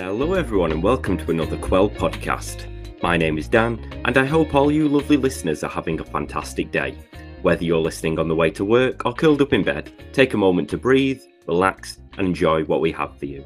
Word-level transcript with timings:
Hello, 0.00 0.32
everyone, 0.32 0.72
and 0.72 0.82
welcome 0.82 1.18
to 1.18 1.30
another 1.30 1.58
Qwell 1.58 1.94
podcast. 1.94 2.66
My 3.02 3.18
name 3.18 3.36
is 3.36 3.48
Dan, 3.48 3.78
and 4.06 4.16
I 4.16 4.24
hope 4.24 4.54
all 4.54 4.72
you 4.72 4.88
lovely 4.88 5.18
listeners 5.18 5.62
are 5.62 5.68
having 5.68 6.00
a 6.00 6.04
fantastic 6.04 6.70
day. 6.70 6.96
Whether 7.42 7.64
you're 7.64 7.82
listening 7.82 8.18
on 8.18 8.26
the 8.26 8.34
way 8.34 8.50
to 8.52 8.64
work 8.64 9.04
or 9.04 9.12
curled 9.12 9.42
up 9.42 9.52
in 9.52 9.62
bed, 9.62 9.92
take 10.14 10.32
a 10.32 10.38
moment 10.38 10.70
to 10.70 10.78
breathe, 10.78 11.20
relax, 11.46 11.98
and 12.16 12.28
enjoy 12.28 12.64
what 12.64 12.80
we 12.80 12.90
have 12.92 13.18
for 13.18 13.26
you. 13.26 13.44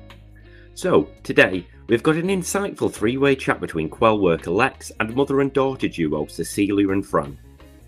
So, 0.74 1.08
today, 1.24 1.66
we've 1.88 2.04
got 2.04 2.14
an 2.14 2.28
insightful 2.28 2.92
three 2.92 3.16
way 3.16 3.34
chat 3.34 3.60
between 3.60 3.90
Qwell 3.90 4.20
worker 4.20 4.52
Lex 4.52 4.92
and 5.00 5.12
mother 5.16 5.40
and 5.40 5.52
daughter 5.52 5.88
duo 5.88 6.24
Cecilia 6.26 6.90
and 6.90 7.04
Fran. 7.04 7.36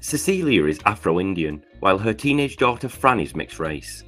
Cecilia 0.01 0.65
is 0.65 0.81
Afro 0.87 1.21
Indian, 1.21 1.65
while 1.79 1.99
her 1.99 2.13
teenage 2.13 2.57
daughter 2.57 2.89
Fran 2.89 3.21
is 3.21 3.37
mixed 3.37 3.61
race. 3.61 4.03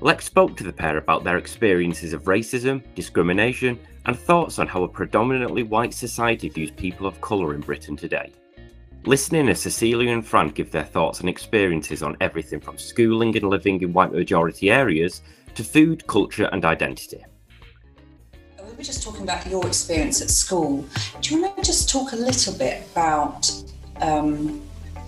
Lex 0.00 0.26
spoke 0.26 0.56
to 0.56 0.64
the 0.64 0.72
pair 0.72 0.98
about 0.98 1.24
their 1.24 1.38
experiences 1.38 2.12
of 2.12 2.24
racism, 2.24 2.84
discrimination, 2.94 3.80
and 4.06 4.18
thoughts 4.18 4.58
on 4.58 4.66
how 4.66 4.84
a 4.84 4.88
predominantly 4.88 5.62
white 5.62 5.92
society 5.92 6.48
views 6.48 6.70
people 6.70 7.06
of 7.06 7.20
colour 7.20 7.54
in 7.54 7.60
Britain 7.60 7.96
today. 7.96 8.32
Listening 9.04 9.48
as 9.48 9.60
Cecilia 9.60 10.12
and 10.12 10.26
Fran 10.26 10.48
give 10.48 10.70
their 10.70 10.84
thoughts 10.84 11.20
and 11.20 11.28
experiences 11.28 12.02
on 12.02 12.16
everything 12.20 12.60
from 12.60 12.78
schooling 12.78 13.36
and 13.36 13.48
living 13.48 13.80
in 13.82 13.92
white 13.92 14.12
majority 14.12 14.70
areas 14.70 15.22
to 15.54 15.62
food, 15.62 16.06
culture, 16.06 16.48
and 16.52 16.64
identity. 16.64 17.24
We 18.64 18.72
were 18.76 18.82
just 18.82 19.02
talking 19.02 19.22
about 19.22 19.46
your 19.46 19.66
experience 19.66 20.20
at 20.20 20.30
school. 20.30 20.84
Do 21.20 21.34
you 21.34 21.42
want 21.42 21.56
to 21.56 21.62
just 21.62 21.88
talk 21.88 22.12
a 22.12 22.16
little 22.16 22.54
bit 22.54 22.86
about 22.92 23.50
um, 24.00 24.62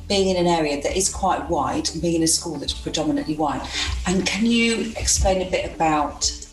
being 0.09 0.35
in 0.35 0.37
an 0.37 0.46
area 0.46 0.83
that 0.83 0.96
is 0.96 1.09
quite 1.09 1.49
white 1.49 1.93
and 1.93 2.01
being 2.01 2.16
in 2.16 2.23
a 2.23 2.27
school 2.27 2.57
that's 2.57 2.73
predominantly 2.73 3.37
white. 3.37 3.63
And 4.07 4.26
can 4.26 4.46
you 4.46 4.93
explain 4.96 5.46
a 5.46 5.51
bit 5.51 5.73
about 5.74 6.48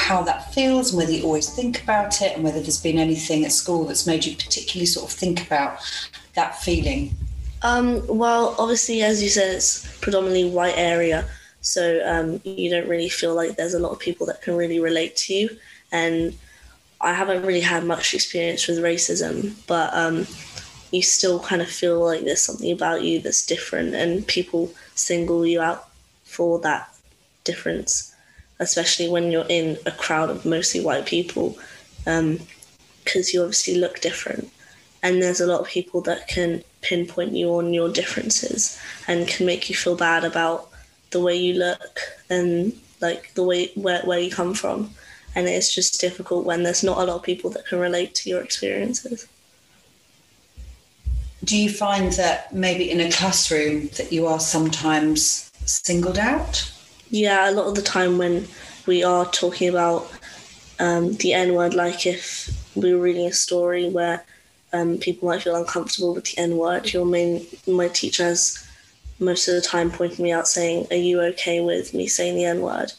how 0.00 0.22
that 0.22 0.52
feels 0.52 0.90
and 0.90 0.98
whether 0.98 1.12
you 1.12 1.22
always 1.24 1.48
think 1.48 1.82
about 1.82 2.20
it 2.22 2.34
and 2.34 2.42
whether 2.42 2.60
there's 2.60 2.82
been 2.82 2.98
anything 2.98 3.44
at 3.44 3.52
school 3.52 3.84
that's 3.84 4.06
made 4.06 4.24
you 4.24 4.34
particularly 4.34 4.86
sort 4.86 5.10
of 5.10 5.16
think 5.16 5.46
about 5.46 5.78
that 6.34 6.58
feeling? 6.58 7.14
Um, 7.62 8.06
well, 8.06 8.54
obviously, 8.58 9.02
as 9.02 9.22
you 9.22 9.28
said, 9.28 9.54
it's 9.54 9.86
predominantly 10.00 10.48
white 10.50 10.78
area, 10.78 11.28
so 11.60 12.02
um, 12.06 12.40
you 12.44 12.70
don't 12.70 12.88
really 12.88 13.10
feel 13.10 13.34
like 13.34 13.56
there's 13.56 13.74
a 13.74 13.78
lot 13.78 13.92
of 13.92 13.98
people 13.98 14.26
that 14.26 14.40
can 14.40 14.56
really 14.56 14.80
relate 14.80 15.14
to 15.16 15.34
you. 15.34 15.50
And 15.92 16.34
I 17.00 17.12
haven't 17.12 17.44
really 17.44 17.60
had 17.60 17.84
much 17.84 18.14
experience 18.14 18.66
with 18.66 18.78
racism, 18.78 19.54
but 19.66 19.92
um, 19.92 20.26
you 20.90 21.02
still 21.02 21.40
kind 21.40 21.62
of 21.62 21.68
feel 21.68 22.02
like 22.02 22.22
there's 22.24 22.42
something 22.42 22.72
about 22.72 23.02
you 23.02 23.20
that's 23.20 23.44
different 23.44 23.94
and 23.94 24.26
people 24.26 24.72
single 24.94 25.46
you 25.46 25.60
out 25.60 25.88
for 26.24 26.58
that 26.60 26.88
difference, 27.44 28.09
especially 28.60 29.08
when 29.08 29.30
you're 29.30 29.46
in 29.48 29.76
a 29.86 29.90
crowd 29.90 30.30
of 30.30 30.44
mostly 30.44 30.80
white 30.80 31.06
people, 31.06 31.58
because 32.04 32.20
um, 32.20 33.30
you 33.32 33.42
obviously 33.42 33.74
look 33.74 34.00
different. 34.00 34.50
And 35.02 35.22
there's 35.22 35.40
a 35.40 35.46
lot 35.46 35.60
of 35.60 35.66
people 35.66 36.00
that 36.02 36.28
can 36.28 36.62
pinpoint 36.82 37.32
you 37.32 37.48
on 37.54 37.74
your 37.74 37.88
differences 37.88 38.78
and 39.08 39.26
can 39.26 39.46
make 39.46 39.68
you 39.68 39.74
feel 39.74 39.96
bad 39.96 40.24
about 40.24 40.68
the 41.10 41.20
way 41.20 41.34
you 41.36 41.54
look 41.54 42.00
and 42.28 42.72
like 43.00 43.34
the 43.34 43.42
way 43.42 43.72
where, 43.74 44.02
where 44.02 44.20
you 44.20 44.30
come 44.30 44.54
from. 44.54 44.90
And 45.34 45.48
it's 45.48 45.74
just 45.74 46.00
difficult 46.00 46.44
when 46.44 46.62
there's 46.62 46.84
not 46.84 46.98
a 46.98 47.04
lot 47.04 47.16
of 47.16 47.22
people 47.22 47.50
that 47.50 47.66
can 47.66 47.78
relate 47.78 48.14
to 48.16 48.28
your 48.28 48.42
experiences 48.42 49.26
do 51.44 51.56
you 51.56 51.70
find 51.70 52.12
that 52.12 52.52
maybe 52.54 52.90
in 52.90 53.00
a 53.00 53.10
classroom 53.10 53.88
that 53.96 54.12
you 54.12 54.26
are 54.26 54.40
sometimes 54.40 55.50
singled 55.64 56.18
out? 56.18 56.70
Yeah, 57.10 57.50
a 57.50 57.52
lot 57.52 57.66
of 57.66 57.74
the 57.74 57.82
time 57.82 58.18
when 58.18 58.46
we 58.86 59.02
are 59.02 59.26
talking 59.26 59.68
about 59.68 60.10
um, 60.78 61.14
the 61.14 61.32
N 61.32 61.54
word, 61.54 61.74
like 61.74 62.06
if 62.06 62.48
we 62.76 62.94
were 62.94 63.02
reading 63.02 63.26
a 63.26 63.32
story 63.32 63.90
where 63.90 64.24
um, 64.72 64.96
people 64.98 65.28
might 65.28 65.42
feel 65.42 65.56
uncomfortable 65.56 66.14
with 66.14 66.24
the 66.24 66.38
N 66.38 66.56
word, 66.56 66.92
your 66.92 67.04
main 67.04 67.44
my 67.66 67.88
teacher 67.88 68.24
has 68.24 68.64
most 69.18 69.48
of 69.48 69.54
the 69.54 69.60
time 69.60 69.90
pointed 69.90 70.20
me 70.20 70.30
out 70.30 70.46
saying, 70.46 70.86
"Are 70.92 70.96
you 70.96 71.20
okay 71.20 71.60
with 71.60 71.94
me 71.94 72.06
saying 72.06 72.36
the 72.36 72.44
N 72.44 72.60
word?" 72.60 72.92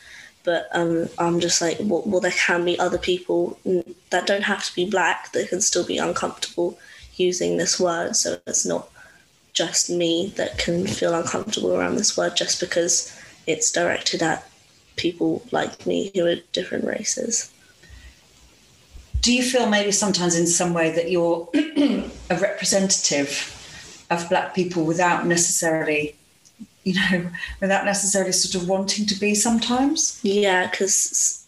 But 0.43 0.67
um, 0.73 1.07
I'm 1.17 1.39
just 1.39 1.61
like, 1.61 1.77
well, 1.79 2.03
well, 2.05 2.19
there 2.19 2.31
can 2.31 2.65
be 2.65 2.77
other 2.79 2.97
people 2.97 3.57
that 4.09 4.27
don't 4.27 4.43
have 4.43 4.65
to 4.65 4.75
be 4.75 4.89
black 4.89 5.31
that 5.31 5.49
can 5.49 5.61
still 5.61 5.85
be 5.85 5.99
uncomfortable 5.99 6.77
using 7.15 7.57
this 7.57 7.79
word. 7.79 8.15
So 8.15 8.39
it's 8.47 8.65
not 8.65 8.89
just 9.53 9.89
me 9.89 10.33
that 10.37 10.57
can 10.57 10.87
feel 10.87 11.13
uncomfortable 11.13 11.77
around 11.77 11.95
this 11.95 12.17
word 12.17 12.35
just 12.35 12.59
because 12.59 13.15
it's 13.47 13.71
directed 13.71 14.21
at 14.21 14.47
people 14.95 15.43
like 15.51 15.85
me 15.85 16.11
who 16.13 16.25
are 16.25 16.35
different 16.53 16.85
races. 16.85 17.51
Do 19.21 19.33
you 19.33 19.43
feel 19.43 19.69
maybe 19.69 19.91
sometimes 19.91 20.35
in 20.35 20.47
some 20.47 20.73
way 20.73 20.91
that 20.91 21.11
you're 21.11 21.47
a 21.53 22.37
representative 22.39 23.57
of 24.09 24.27
black 24.29 24.53
people 24.53 24.83
without 24.83 25.25
necessarily, 25.25 26.15
you 26.83 26.95
know, 26.95 27.29
without 27.59 27.85
necessarily 27.85 28.31
sort 28.31 28.61
of 28.61 28.67
wanting 28.67 29.05
to 29.05 29.19
be 29.19 29.35
sometimes? 29.35 30.19
Yeah, 30.23 30.69
because 30.69 31.47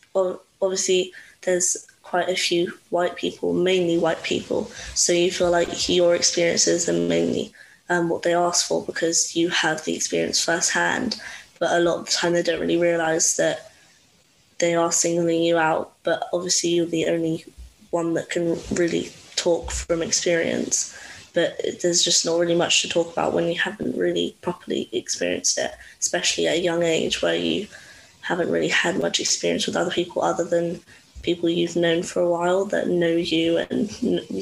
obviously 0.62 1.14
there's 1.42 1.88
quite 2.04 2.30
a 2.30 2.36
few 2.36 2.72
white 2.92 3.16
people, 3.16 3.54
mainly 3.54 3.98
white 3.98 4.22
people. 4.22 4.72
So 4.94 5.14
you 5.14 5.32
feel 5.32 5.50
like 5.50 5.90
your 5.90 6.16
experiences 6.16 6.88
are 6.88 6.94
mainly 6.94 7.52
um, 7.90 8.08
what 8.08 8.22
they 8.22 8.36
ask 8.36 8.68
for 8.68 8.84
because 8.86 9.36
you 9.36 9.50
have 9.50 9.84
the 9.84 9.96
experience 9.96 10.44
firsthand. 10.44 11.20
But 11.60 11.72
a 11.72 11.80
lot 11.80 12.00
of 12.00 12.06
the 12.06 12.12
time, 12.12 12.34
they 12.34 12.44
don't 12.44 12.60
really 12.60 12.80
realize 12.80 13.38
that 13.38 13.72
they 14.60 14.76
are 14.76 14.92
singling 14.92 15.44
you 15.44 15.58
out. 15.58 15.94
But 16.04 16.28
obviously, 16.34 16.72
you're 16.72 16.86
the 16.86 17.08
only 17.08 17.46
one 17.92 18.14
that 18.16 18.30
can 18.30 18.58
really 18.72 19.12
talk 19.36 19.72
from 19.72 20.02
experience. 20.02 20.98
But 21.34 21.60
there's 21.82 22.04
just 22.04 22.26
not 22.26 22.40
really 22.40 22.56
much 22.56 22.82
to 22.82 22.90
talk 22.90 23.12
about 23.12 23.34
when 23.34 23.48
you 23.48 23.58
haven't 23.58 23.98
really 23.98 24.36
properly 24.42 24.88
experienced 24.92 25.58
it, 25.58 25.72
especially 26.00 26.48
at 26.48 26.58
a 26.58 26.62
young 26.62 26.84
age 26.84 27.22
where 27.22 27.36
you 27.36 27.68
haven't 28.22 28.52
really 28.52 28.70
had 28.70 29.00
much 29.00 29.20
experience 29.20 29.66
with 29.66 29.76
other 29.76 29.92
people 29.92 30.22
other 30.22 30.44
than 30.44 30.80
people 31.24 31.50
you've 31.50 31.76
known 31.76 32.04
for 32.04 32.22
a 32.22 32.30
while 32.30 32.66
that 32.66 32.88
know 32.88 33.16
you 33.16 33.58
and 33.58 33.90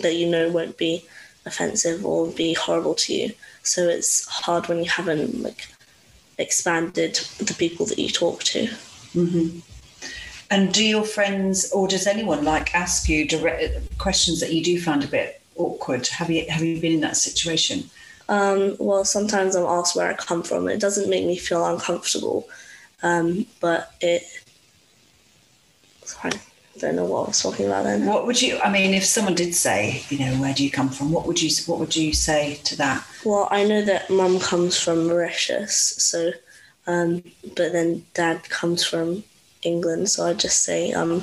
that 0.02 0.16
you 0.16 0.28
know 0.28 0.50
won't 0.50 0.78
be 0.78 1.06
offensive 1.46 2.06
or 2.06 2.28
be 2.32 2.54
horrible 2.54 2.96
to 2.96 3.14
you. 3.14 3.32
So 3.64 3.88
it's 3.88 4.28
hard 4.28 4.68
when 4.68 4.80
you 4.80 4.90
haven't 4.90 5.42
like 5.42 5.68
expanded 6.42 7.16
the 7.40 7.54
people 7.54 7.86
that 7.86 8.00
you 8.00 8.10
talk 8.10 8.44
to. 8.44 8.68
Mm-hmm. 9.16 9.60
And 10.50 10.74
do 10.74 10.84
your 10.84 11.06
friends 11.06 11.72
or 11.72 11.88
does 11.88 12.08
anyone 12.08 12.44
like 12.44 12.76
ask 12.76 13.08
you 13.08 13.26
direct 13.26 13.98
questions 13.98 14.42
that 14.42 14.52
you 14.52 14.64
do 14.64 14.82
find 14.82 15.04
a 15.04 15.08
bit 15.08 15.42
awkward? 15.56 16.08
Have 16.08 16.30
you 16.30 16.46
have 16.50 16.62
you 16.62 16.82
been 16.82 16.94
in 16.94 17.02
that 17.02 17.16
situation? 17.16 17.90
Um, 18.28 18.76
well, 18.80 19.06
sometimes 19.06 19.56
I'm 19.56 19.66
asked 19.66 19.96
where 19.96 20.10
I 20.10 20.14
come 20.14 20.44
from. 20.44 20.68
It 20.68 20.80
doesn't 20.80 21.10
make 21.10 21.26
me 21.26 21.38
feel 21.38 21.66
uncomfortable, 21.66 22.50
um, 23.02 23.46
but 23.62 23.94
it. 24.02 24.24
Sorry 26.04 26.34
don't 26.80 26.96
know 26.96 27.06
what 27.06 27.26
I 27.26 27.28
was 27.28 27.42
talking 27.42 27.66
about 27.66 27.84
then. 27.84 28.06
What 28.06 28.26
would 28.26 28.42
you? 28.42 28.60
I 28.60 28.72
mean, 28.72 28.94
if 28.94 29.06
someone 29.06 29.36
did 29.36 29.54
say, 29.54 30.04
you 30.10 30.20
know, 30.20 30.34
where 30.36 30.54
do 30.54 30.64
you 30.64 30.72
come 30.72 30.90
from? 30.90 31.12
What 31.12 31.28
would 31.28 31.42
you? 31.42 31.50
What 31.66 31.80
would 31.80 31.96
you 31.96 32.14
say 32.14 32.56
to 32.64 32.78
that? 32.78 33.06
Well, 33.26 33.48
I 33.52 33.64
know 33.64 33.82
that 33.84 34.10
mum 34.10 34.40
comes 34.40 34.80
from 34.80 35.08
Mauritius, 35.08 35.76
so, 35.76 36.32
um, 36.88 37.24
but 37.56 37.74
then 37.74 38.06
dad 38.14 38.50
comes 38.50 38.86
from 38.86 39.24
England, 39.64 40.10
so 40.10 40.26
I 40.26 40.34
just 40.34 40.64
say 40.64 40.92
um, 40.94 41.22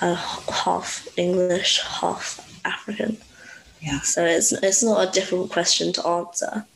half 0.00 1.06
English, 1.16 1.80
half 1.80 2.40
African. 2.64 3.16
Yeah. 3.80 4.00
So 4.00 4.24
it's 4.24 4.52
it's 4.52 4.82
not 4.82 5.08
a 5.08 5.12
difficult 5.12 5.50
question 5.50 5.92
to 5.94 6.06
answer. 6.06 6.66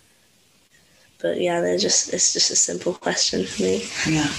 But 1.21 1.41
yeah, 1.41 1.61
they're 1.61 1.79
just 1.79 2.13
it's 2.13 2.33
just 2.33 2.51
a 2.51 2.57
simple 2.57 2.95
question 2.95 3.45
for 3.45 3.63
me. 3.63 3.85
Yeah. 4.07 4.31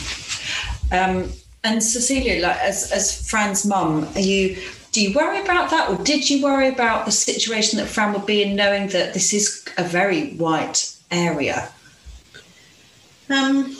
Um, 0.92 1.30
and 1.64 1.84
Cecilia, 1.84 2.42
like 2.42 2.58
as 2.58 2.92
as 2.92 3.30
Fran's 3.30 3.66
mum, 3.66 4.08
are 4.16 4.20
you 4.20 4.58
do 4.92 5.02
you 5.02 5.14
worry 5.14 5.40
about 5.42 5.70
that, 5.70 5.90
or 5.90 6.04
did 6.04 6.30
you 6.30 6.42
worry 6.44 6.68
about 6.68 7.06
the 7.06 7.12
situation 7.12 7.78
that 7.78 7.88
Fran 7.88 8.14
would 8.14 8.26
be 8.26 8.42
in, 8.44 8.56
knowing 8.56 8.88
that 8.88 9.14
this 9.14 9.34
is 9.34 9.66
a 9.78 9.84
very 9.84 10.32
white 10.32 10.96
area? 11.12 11.70
Um, 13.30 13.76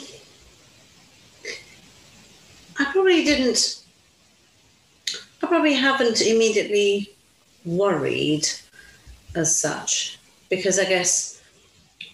I 2.78 2.84
probably 2.92 3.24
didn't. 3.24 3.82
I 5.42 5.46
probably 5.46 5.74
haven't 5.74 6.20
immediately 6.20 7.10
worried 7.64 8.46
as 9.34 9.58
such 9.58 10.18
because 10.48 10.78
I 10.78 10.84
guess 10.84 11.42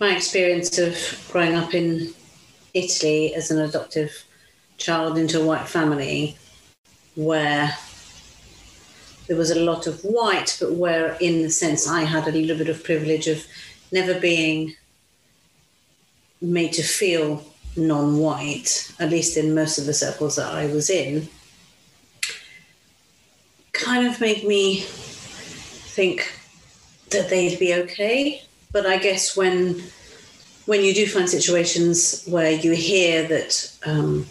my 0.01 0.15
experience 0.15 0.79
of 0.79 0.97
growing 1.31 1.55
up 1.55 1.75
in 1.75 2.15
Italy 2.73 3.35
as 3.35 3.51
an 3.51 3.59
adoptive 3.61 4.26
child 4.77 5.19
into 5.19 5.41
a 5.41 5.45
white 5.45 5.69
family 5.69 6.37
where 7.15 7.77
there 9.27 9.37
was 9.37 9.51
a 9.51 9.61
lot 9.61 9.87
of 9.87 10.01
white, 10.03 10.57
but 10.61 10.75
where, 10.75 11.17
in 11.21 11.43
the 11.43 11.51
sense, 11.51 11.89
I 11.89 12.03
had 12.03 12.29
a 12.29 12.33
little 12.33 12.57
bit 12.57 12.69
of 12.69 12.85
privilege 12.85 13.27
of 13.27 13.45
never 13.91 14.19
being 14.19 14.75
made 16.41 16.73
to 16.75 16.83
feel 16.83 17.45
non 17.77 18.19
white, 18.19 18.93
at 18.99 19.11
least 19.11 19.37
in 19.37 19.55
most 19.55 19.79
of 19.79 19.87
the 19.87 19.95
circles 19.95 20.37
that 20.37 20.53
I 20.53 20.67
was 20.67 20.91
in. 20.91 21.29
kind 23.73 24.07
of 24.07 24.21
made 24.21 24.45
me 24.45 24.81
think 24.81 26.33
that 27.11 27.29
they'd 27.29 27.59
be 27.59 27.75
okay. 27.75 28.43
But 28.73 28.87
I 28.87 28.99
guess 28.99 29.37
when 29.37 29.83
when 30.67 30.83
you 30.83 30.93
do 30.93 31.07
find 31.07 31.29
situations 31.29 32.25
where 32.27 32.51
you 32.51 32.73
hear 32.73 33.27
that 33.29 33.73
um, 33.87 34.27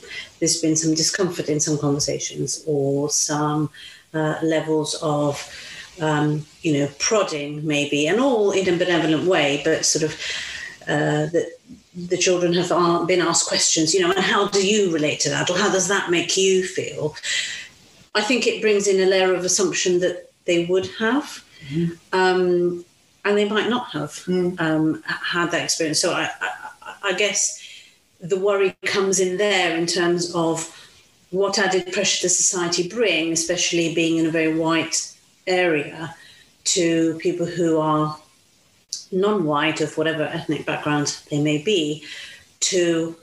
there's 0.45 0.61
been 0.61 0.75
some 0.75 0.93
discomfort 0.93 1.49
in 1.49 1.59
some 1.59 1.77
conversations 1.79 2.63
or 2.67 3.09
some 3.09 3.67
uh, 4.13 4.35
levels 4.43 4.93
of 5.01 5.33
um, 5.99 6.45
you 6.61 6.73
know 6.77 6.87
prodding 6.99 7.65
maybe 7.65 8.05
and 8.05 8.19
all 8.19 8.51
in 8.51 8.69
a 8.69 8.77
benevolent 8.77 9.25
way 9.25 9.61
but 9.63 9.83
sort 9.85 10.03
of 10.03 10.13
uh, 10.87 11.25
that 11.33 11.47
the 11.95 12.17
children 12.17 12.53
have 12.53 12.69
been 13.07 13.21
asked 13.21 13.47
questions 13.47 13.93
you 13.93 14.01
know 14.01 14.11
and 14.11 14.19
how 14.19 14.47
do 14.47 14.65
you 14.65 14.93
relate 14.93 15.19
to 15.19 15.29
that 15.29 15.49
or 15.49 15.57
how 15.57 15.71
does 15.71 15.87
that 15.87 16.11
make 16.11 16.37
you 16.37 16.63
feel 16.63 17.15
i 18.13 18.21
think 18.21 18.45
it 18.45 18.61
brings 18.61 18.87
in 18.87 19.01
a 19.01 19.09
layer 19.09 19.33
of 19.33 19.43
assumption 19.43 19.99
that 19.99 20.29
they 20.45 20.65
would 20.65 20.87
have 20.99 21.43
mm-hmm. 21.69 21.91
um, 22.13 22.85
and 23.23 23.35
they 23.35 23.49
might 23.49 23.69
not 23.69 23.87
have 23.91 24.11
mm. 24.27 24.59
um, 24.61 25.01
had 25.07 25.49
that 25.49 25.63
experience 25.63 25.99
so 25.99 26.13
I, 26.13 26.29
I, 26.39 26.95
I 27.09 27.13
guess 27.13 27.64
the 28.29 28.39
worry 28.39 28.75
comes 28.85 29.19
in 29.19 29.37
there 29.37 29.77
in 29.77 29.85
terms 29.85 30.33
of 30.33 30.71
what 31.31 31.59
added 31.59 31.91
pressure 31.91 32.23
does 32.23 32.37
society 32.37 32.87
bring, 32.87 33.31
especially 33.31 33.93
being 33.93 34.17
in 34.17 34.25
a 34.25 34.31
very 34.31 34.57
white 34.57 35.13
area, 35.47 36.15
to 36.63 37.17
people 37.19 37.45
who 37.45 37.79
are 37.79 38.17
non-white 39.11 39.81
of 39.81 39.97
whatever 39.97 40.23
ethnic 40.23 40.65
background 40.65 41.17
they 41.29 41.41
may 41.41 41.61
be, 41.61 42.03
to 42.59 43.15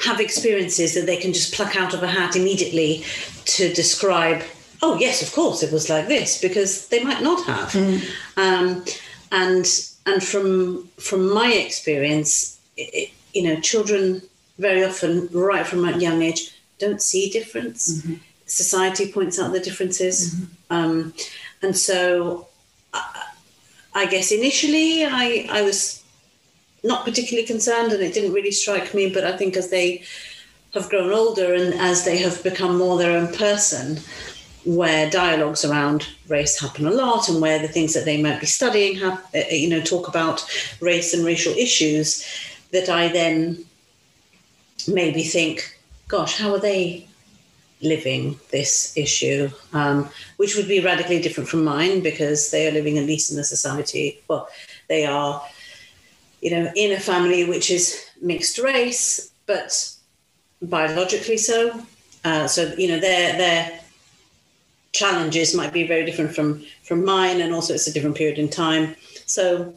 have 0.00 0.20
experiences 0.20 0.94
that 0.94 1.06
they 1.06 1.16
can 1.16 1.32
just 1.32 1.52
pluck 1.52 1.76
out 1.76 1.92
of 1.92 2.02
a 2.02 2.06
hat 2.06 2.36
immediately 2.36 3.04
to 3.44 3.72
describe. 3.74 4.42
Oh 4.80 4.96
yes, 4.96 5.22
of 5.22 5.32
course 5.32 5.62
it 5.62 5.72
was 5.72 5.90
like 5.90 6.06
this 6.06 6.40
because 6.40 6.88
they 6.88 7.02
might 7.02 7.22
not 7.22 7.44
have. 7.46 7.72
Mm. 7.72 8.08
Um, 8.36 8.84
and 9.32 9.66
and 10.06 10.22
from 10.22 10.86
from 10.98 11.28
my 11.34 11.52
experience, 11.52 12.58
it, 12.76 13.10
you 13.34 13.42
know, 13.42 13.60
children 13.60 14.22
very 14.58 14.84
often, 14.84 15.28
right 15.32 15.66
from 15.66 15.84
a 15.84 15.96
young 15.96 16.22
age, 16.22 16.52
don't 16.78 17.02
see 17.02 17.30
difference. 17.30 17.98
Mm-hmm. 17.98 18.14
Society 18.46 19.12
points 19.12 19.38
out 19.38 19.52
the 19.52 19.60
differences. 19.60 20.34
Mm-hmm. 20.34 20.74
Um, 20.74 21.14
and 21.62 21.76
so 21.76 22.48
I, 22.92 23.26
I 23.94 24.06
guess 24.06 24.32
initially 24.32 25.04
I, 25.04 25.46
I 25.50 25.62
was 25.62 26.02
not 26.84 27.04
particularly 27.04 27.46
concerned 27.46 27.92
and 27.92 28.02
it 28.02 28.14
didn't 28.14 28.32
really 28.32 28.50
strike 28.52 28.94
me, 28.94 29.10
but 29.12 29.24
I 29.24 29.36
think 29.36 29.56
as 29.56 29.70
they 29.70 30.04
have 30.74 30.88
grown 30.88 31.12
older 31.12 31.54
and 31.54 31.74
as 31.74 32.04
they 32.04 32.18
have 32.18 32.42
become 32.42 32.78
more 32.78 32.98
their 32.98 33.16
own 33.18 33.32
person, 33.34 33.98
where 34.64 35.08
dialogues 35.08 35.64
around 35.64 36.06
race 36.28 36.60
happen 36.60 36.86
a 36.86 36.90
lot 36.90 37.28
and 37.28 37.40
where 37.40 37.58
the 37.58 37.68
things 37.68 37.94
that 37.94 38.04
they 38.04 38.20
might 38.20 38.40
be 38.40 38.46
studying 38.46 38.96
have, 38.96 39.18
uh, 39.34 39.38
you 39.50 39.68
know, 39.68 39.80
talk 39.80 40.08
about 40.08 40.44
race 40.80 41.14
and 41.14 41.24
racial 41.24 41.54
issues, 41.54 42.24
that 42.72 42.88
I 42.88 43.08
then 43.08 43.64
maybe 44.86 45.22
think, 45.22 45.78
gosh, 46.06 46.38
how 46.38 46.52
are 46.54 46.60
they 46.60 47.06
living 47.80 48.38
this 48.50 48.96
issue? 48.96 49.50
Um, 49.72 50.08
which 50.36 50.56
would 50.56 50.68
be 50.68 50.80
radically 50.80 51.20
different 51.20 51.48
from 51.48 51.64
mine 51.64 52.00
because 52.00 52.50
they 52.50 52.68
are 52.68 52.72
living 52.72 52.98
at 52.98 53.06
least 53.06 53.32
in 53.32 53.38
a 53.38 53.44
society, 53.44 54.20
well, 54.28 54.48
they 54.88 55.06
are, 55.06 55.42
you 56.40 56.50
know, 56.50 56.70
in 56.74 56.92
a 56.92 57.00
family 57.00 57.44
which 57.44 57.70
is 57.70 58.04
mixed 58.20 58.58
race, 58.58 59.30
but 59.46 59.94
biologically 60.62 61.36
so. 61.36 61.80
Uh, 62.24 62.46
so, 62.46 62.74
you 62.76 62.88
know, 62.88 62.98
their, 62.98 63.36
their 63.38 63.80
challenges 64.92 65.54
might 65.54 65.72
be 65.72 65.86
very 65.86 66.04
different 66.04 66.34
from, 66.34 66.64
from 66.82 67.04
mine, 67.04 67.40
and 67.40 67.54
also 67.54 67.74
it's 67.74 67.86
a 67.86 67.92
different 67.92 68.16
period 68.16 68.38
in 68.38 68.48
time. 68.48 68.96
So 69.26 69.74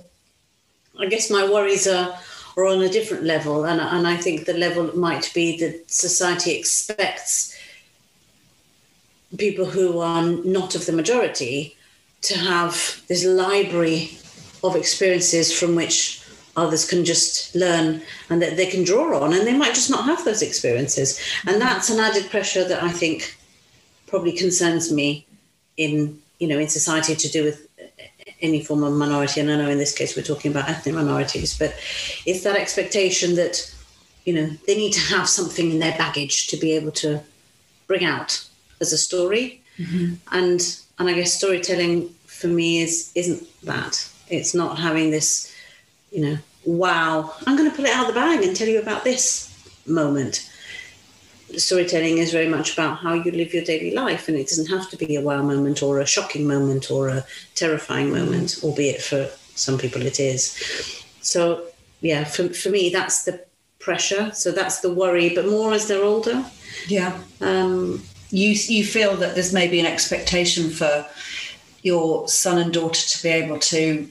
I 0.99 1.05
guess 1.05 1.29
my 1.29 1.47
worries 1.47 1.87
are 1.87 2.17
or 2.55 2.67
on 2.67 2.81
a 2.81 2.89
different 2.89 3.23
level. 3.23 3.65
And, 3.65 3.79
and 3.79 4.07
I 4.07 4.17
think 4.17 4.45
the 4.45 4.53
level 4.53 4.95
might 4.97 5.31
be 5.33 5.57
that 5.59 5.89
society 5.89 6.51
expects 6.51 7.57
people 9.37 9.65
who 9.65 9.99
are 9.99 10.23
not 10.23 10.75
of 10.75 10.85
the 10.85 10.91
majority 10.91 11.75
to 12.21 12.37
have 12.37 13.01
this 13.07 13.25
library 13.25 14.17
of 14.63 14.75
experiences 14.75 15.57
from 15.57 15.75
which 15.75 16.21
others 16.57 16.87
can 16.87 17.05
just 17.05 17.55
learn 17.55 18.01
and 18.29 18.41
that 18.41 18.57
they 18.57 18.65
can 18.65 18.83
draw 18.83 19.19
on 19.23 19.33
and 19.33 19.47
they 19.47 19.57
might 19.57 19.73
just 19.73 19.89
not 19.89 20.03
have 20.05 20.23
those 20.25 20.41
experiences 20.41 21.19
and 21.47 21.61
that's 21.61 21.89
an 21.89 21.99
added 21.99 22.29
pressure 22.29 22.67
that 22.67 22.83
i 22.83 22.91
think 22.91 23.37
probably 24.07 24.33
concerns 24.33 24.91
me 24.91 25.25
in 25.77 26.19
you 26.39 26.47
know 26.47 26.59
in 26.59 26.67
society 26.67 27.15
to 27.15 27.29
do 27.29 27.43
with 27.43 27.70
any 28.41 28.63
form 28.63 28.83
of 28.83 28.93
minority, 28.93 29.39
and 29.39 29.51
I 29.51 29.57
know 29.57 29.69
in 29.69 29.77
this 29.77 29.95
case 29.95 30.15
we're 30.15 30.23
talking 30.23 30.51
about 30.51 30.69
ethnic 30.69 30.95
minorities, 30.95 31.57
but 31.57 31.75
it's 32.25 32.43
that 32.43 32.55
expectation 32.55 33.35
that 33.35 33.73
you 34.25 34.33
know 34.33 34.47
they 34.67 34.75
need 34.75 34.93
to 34.93 34.99
have 34.99 35.27
something 35.27 35.71
in 35.71 35.79
their 35.79 35.97
baggage 35.97 36.47
to 36.47 36.57
be 36.57 36.73
able 36.73 36.91
to 36.91 37.21
bring 37.87 38.05
out 38.05 38.47
as 38.79 38.93
a 38.93 38.97
story, 38.97 39.61
mm-hmm. 39.77 40.15
and 40.31 40.79
and 40.99 41.09
I 41.09 41.13
guess 41.13 41.33
storytelling 41.33 42.09
for 42.25 42.47
me 42.47 42.81
is 42.81 43.11
isn't 43.15 43.47
that. 43.63 44.07
It's 44.29 44.55
not 44.55 44.79
having 44.79 45.11
this, 45.11 45.53
you 46.11 46.21
know, 46.21 46.37
wow, 46.65 47.33
I'm 47.45 47.57
going 47.57 47.69
to 47.69 47.75
pull 47.75 47.85
it 47.85 47.91
out 47.91 48.07
of 48.07 48.13
the 48.13 48.19
bag 48.19 48.43
and 48.43 48.55
tell 48.55 48.67
you 48.67 48.79
about 48.79 49.03
this 49.03 49.49
moment 49.85 50.50
storytelling 51.59 52.17
is 52.17 52.31
very 52.31 52.47
much 52.47 52.73
about 52.73 52.97
how 52.97 53.13
you 53.13 53.31
live 53.31 53.53
your 53.53 53.63
daily 53.63 53.93
life, 53.93 54.27
and 54.27 54.37
it 54.37 54.47
doesn't 54.47 54.69
have 54.69 54.89
to 54.89 54.97
be 54.97 55.15
a 55.15 55.21
wow 55.21 55.41
moment 55.41 55.81
or 55.83 55.99
a 55.99 56.05
shocking 56.05 56.47
moment 56.47 56.91
or 56.91 57.09
a 57.09 57.25
terrifying 57.55 58.11
moment, 58.11 58.59
albeit 58.63 59.01
for 59.01 59.29
some 59.55 59.77
people 59.77 60.01
it 60.01 60.19
is. 60.19 61.03
So, 61.21 61.65
yeah, 62.01 62.23
for, 62.23 62.49
for 62.49 62.69
me, 62.69 62.89
that's 62.89 63.25
the 63.25 63.43
pressure. 63.79 64.31
So 64.33 64.51
that's 64.51 64.81
the 64.81 64.93
worry, 64.93 65.33
but 65.33 65.47
more 65.47 65.73
as 65.73 65.87
they're 65.87 66.03
older. 66.03 66.45
Yeah. 66.87 67.19
Um, 67.41 68.03
you 68.29 68.49
you 68.49 68.85
feel 68.85 69.15
that 69.17 69.35
there's 69.35 69.53
maybe 69.53 69.79
an 69.79 69.85
expectation 69.85 70.69
for 70.69 71.05
your 71.81 72.27
son 72.27 72.57
and 72.57 72.73
daughter 72.73 73.01
to 73.09 73.23
be 73.23 73.29
able 73.29 73.59
to 73.59 74.07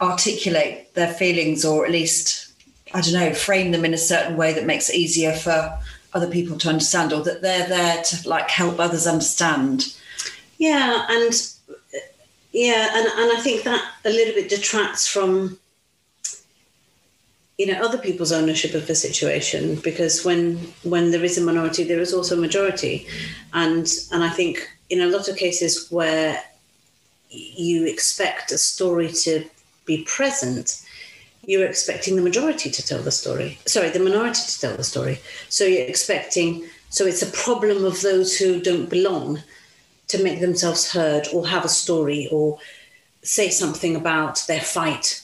articulate 0.00 0.94
their 0.94 1.12
feelings, 1.12 1.64
or 1.64 1.84
at 1.84 1.92
least 1.92 2.52
I 2.94 3.00
don't 3.00 3.14
know, 3.14 3.32
frame 3.32 3.72
them 3.72 3.84
in 3.84 3.94
a 3.94 3.98
certain 3.98 4.36
way 4.36 4.52
that 4.52 4.66
makes 4.66 4.90
it 4.90 4.96
easier 4.96 5.32
for 5.32 5.78
other 6.14 6.28
people 6.28 6.58
to 6.58 6.68
understand 6.68 7.12
or 7.12 7.22
that 7.22 7.42
they're 7.42 7.68
there 7.68 8.02
to 8.02 8.28
like 8.28 8.50
help 8.50 8.78
others 8.78 9.06
understand. 9.06 9.94
Yeah 10.58 11.06
and 11.08 11.32
yeah 12.52 12.90
and, 12.92 13.06
and 13.06 13.38
i 13.38 13.40
think 13.40 13.64
that 13.64 13.82
a 14.04 14.10
little 14.10 14.34
bit 14.34 14.48
detracts 14.48 15.08
from 15.08 15.58
you 17.58 17.66
know 17.66 17.80
other 17.82 17.98
people's 17.98 18.32
ownership 18.32 18.74
of 18.74 18.86
the 18.86 18.94
situation 18.94 19.76
because 19.76 20.24
when 20.24 20.56
when 20.84 21.10
there 21.10 21.24
is 21.24 21.38
a 21.38 21.40
minority 21.40 21.84
there 21.84 22.00
is 22.00 22.12
also 22.14 22.36
a 22.36 22.40
majority. 22.40 23.06
And 23.54 23.86
and 24.12 24.22
i 24.22 24.30
think 24.30 24.68
in 24.90 25.00
a 25.00 25.06
lot 25.06 25.28
of 25.28 25.36
cases 25.36 25.90
where 25.90 26.42
you 27.30 27.86
expect 27.86 28.52
a 28.52 28.58
story 28.58 29.08
to 29.08 29.44
be 29.86 30.04
present 30.04 30.82
you're 31.44 31.66
expecting 31.66 32.16
the 32.16 32.22
majority 32.22 32.70
to 32.70 32.86
tell 32.86 33.02
the 33.02 33.10
story. 33.10 33.58
Sorry, 33.66 33.90
the 33.90 33.98
minority 33.98 34.42
to 34.46 34.60
tell 34.60 34.76
the 34.76 34.84
story. 34.84 35.20
So 35.48 35.64
you're 35.64 35.86
expecting, 35.86 36.64
so 36.88 37.04
it's 37.04 37.22
a 37.22 37.30
problem 37.32 37.84
of 37.84 38.00
those 38.00 38.38
who 38.38 38.60
don't 38.60 38.88
belong 38.88 39.42
to 40.08 40.22
make 40.22 40.40
themselves 40.40 40.92
heard 40.92 41.26
or 41.32 41.46
have 41.48 41.64
a 41.64 41.68
story 41.68 42.28
or 42.30 42.58
say 43.22 43.48
something 43.50 43.96
about 43.96 44.44
their 44.46 44.60
fight. 44.60 45.22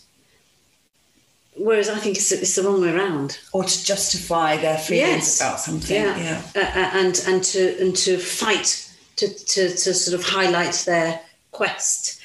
Whereas 1.56 1.88
I 1.88 1.98
think 1.98 2.16
it's, 2.16 2.30
it's 2.30 2.54
the 2.54 2.62
wrong 2.62 2.80
way 2.80 2.94
around. 2.94 3.38
Or 3.52 3.64
to 3.64 3.84
justify 3.84 4.56
their 4.56 4.78
feelings 4.78 5.40
yes. 5.40 5.40
about 5.40 5.60
something. 5.60 5.96
Yeah. 5.96 6.16
yeah. 6.16 6.42
Uh, 6.54 6.60
uh, 6.60 6.90
and, 6.94 7.22
and, 7.26 7.44
to, 7.44 7.80
and 7.80 7.96
to 7.96 8.16
fight, 8.18 8.92
to, 9.16 9.28
to, 9.28 9.68
to 9.68 9.94
sort 9.94 10.18
of 10.18 10.26
highlight 10.26 10.75
their 10.87 11.20
quest. 11.50 12.20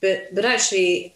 But, 0.00 0.34
but 0.34 0.44
actually, 0.44 1.14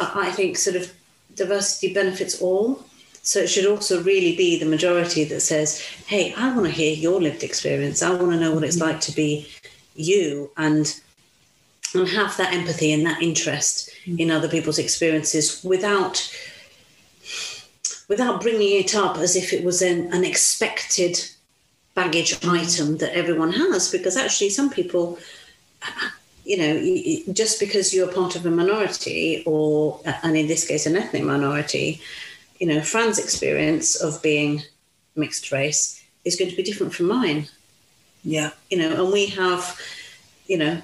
I 0.00 0.30
think 0.32 0.56
sort 0.56 0.76
of 0.76 0.92
diversity 1.34 1.92
benefits 1.92 2.40
all. 2.40 2.84
So 3.22 3.40
it 3.40 3.48
should 3.48 3.66
also 3.66 4.02
really 4.02 4.36
be 4.36 4.58
the 4.58 4.66
majority 4.66 5.24
that 5.24 5.40
says, 5.40 5.80
hey, 6.06 6.34
I 6.36 6.54
want 6.54 6.66
to 6.66 6.72
hear 6.72 6.94
your 6.94 7.20
lived 7.20 7.42
experience. 7.42 8.02
I 8.02 8.10
want 8.10 8.32
to 8.32 8.40
know 8.40 8.52
what 8.54 8.64
it's 8.64 8.80
like 8.80 9.00
to 9.02 9.12
be 9.12 9.48
you 9.94 10.50
and 10.56 11.00
and 11.94 12.08
have 12.08 12.36
that 12.36 12.52
empathy 12.52 12.92
and 12.92 13.06
that 13.06 13.22
interest 13.22 13.90
mm. 14.04 14.18
in 14.18 14.30
other 14.30 14.48
people's 14.48 14.78
experiences 14.78 15.62
without 15.62 16.28
without 18.08 18.40
bringing 18.42 18.80
it 18.80 18.94
up 18.94 19.16
as 19.16 19.36
if 19.36 19.52
it 19.52 19.64
was 19.64 19.80
an, 19.80 20.12
an 20.12 20.24
expected 20.24 21.24
baggage 21.94 22.44
item 22.44 22.98
that 22.98 23.16
everyone 23.16 23.52
has 23.52 23.90
because 23.90 24.16
actually 24.16 24.50
some 24.50 24.68
people 24.68 25.18
you 26.44 26.56
know, 26.58 27.32
just 27.32 27.58
because 27.58 27.94
you're 27.94 28.12
part 28.12 28.36
of 28.36 28.44
a 28.46 28.50
minority, 28.50 29.42
or 29.46 30.00
uh, 30.06 30.12
and 30.22 30.36
in 30.36 30.46
this 30.46 30.66
case, 30.66 30.86
an 30.86 30.96
ethnic 30.96 31.24
minority, 31.24 32.00
you 32.60 32.66
know, 32.66 32.80
Fran's 32.80 33.18
experience 33.18 33.96
of 33.96 34.22
being 34.22 34.62
mixed 35.16 35.52
race 35.52 36.02
is 36.24 36.36
going 36.36 36.50
to 36.50 36.56
be 36.56 36.62
different 36.62 36.94
from 36.94 37.06
mine. 37.06 37.48
Yeah. 38.24 38.50
You 38.70 38.78
know, 38.78 39.04
and 39.04 39.12
we 39.12 39.26
have, 39.26 39.78
you 40.46 40.58
know, 40.58 40.82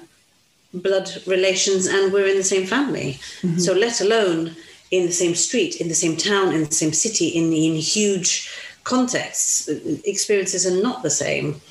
blood 0.73 1.09
relations 1.25 1.87
and 1.87 2.13
we're 2.13 2.27
in 2.27 2.37
the 2.37 2.43
same 2.43 2.65
family. 2.65 3.19
Mm-hmm. 3.41 3.57
So 3.57 3.73
let 3.73 4.01
alone 4.01 4.55
in 4.91 5.05
the 5.05 5.11
same 5.11 5.35
street, 5.35 5.81
in 5.81 5.87
the 5.87 5.95
same 5.95 6.17
town, 6.17 6.53
in 6.53 6.63
the 6.65 6.71
same 6.71 6.93
city, 6.93 7.27
in 7.27 7.51
in 7.53 7.75
huge 7.75 8.49
contexts, 8.83 9.69
uh, 9.69 9.79
experiences 10.05 10.65
are 10.65 10.81
not 10.81 11.03
the 11.03 11.09
same. 11.09 11.61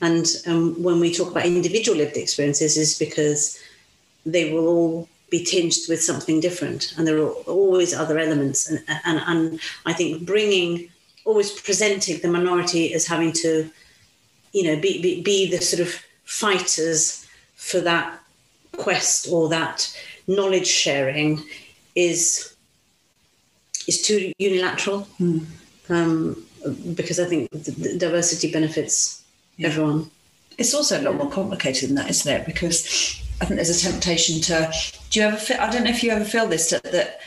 And 0.00 0.26
um, 0.46 0.82
when 0.82 1.00
we 1.00 1.12
talk 1.12 1.30
about 1.30 1.46
individual 1.46 1.98
lived 1.98 2.16
experiences, 2.16 2.76
is 2.76 2.98
because 2.98 3.58
they 4.24 4.52
will 4.52 4.66
all 4.66 5.08
be 5.30 5.44
tinged 5.44 5.74
with 5.88 6.02
something 6.02 6.40
different, 6.40 6.94
and 6.96 7.06
there 7.06 7.18
are 7.18 7.30
always 7.46 7.94
other 7.94 8.18
elements. 8.18 8.68
And 8.68 8.82
and, 9.04 9.20
and 9.26 9.60
I 9.86 9.92
think 9.92 10.26
bringing, 10.26 10.90
always 11.24 11.52
presenting 11.52 12.20
the 12.20 12.28
minority 12.28 12.94
as 12.94 13.06
having 13.06 13.32
to, 13.32 13.70
you 14.52 14.64
know, 14.64 14.80
be 14.80 15.00
be, 15.02 15.22
be 15.22 15.50
the 15.50 15.62
sort 15.62 15.80
of 15.80 15.94
fighters 16.24 17.26
for 17.56 17.80
that 17.80 18.18
quest 18.76 19.28
or 19.30 19.48
that 19.48 19.94
knowledge 20.26 20.66
sharing 20.66 21.42
is 21.94 22.54
is 23.86 24.02
too 24.02 24.32
unilateral 24.38 25.06
um, 25.88 26.36
because 26.94 27.18
I 27.18 27.26
think 27.26 27.50
diversity 27.98 28.52
benefits 28.52 29.19
everyone. 29.66 30.10
It's 30.58 30.74
also 30.74 31.00
a 31.00 31.02
lot 31.02 31.16
more 31.16 31.30
complicated 31.30 31.88
than 31.88 31.96
that, 31.96 32.10
isn't 32.10 32.32
it? 32.32 32.46
Because 32.46 32.84
I 33.40 33.46
think 33.46 33.56
there's 33.56 33.84
a 33.84 33.90
temptation 33.90 34.40
to. 34.42 34.72
Do 35.10 35.20
you 35.20 35.26
ever? 35.26 35.36
Feel, 35.36 35.56
I 35.60 35.70
don't 35.70 35.84
know 35.84 35.90
if 35.90 36.02
you 36.02 36.10
ever 36.10 36.24
feel 36.24 36.46
this 36.46 36.70
that, 36.70 36.84
that 36.84 37.20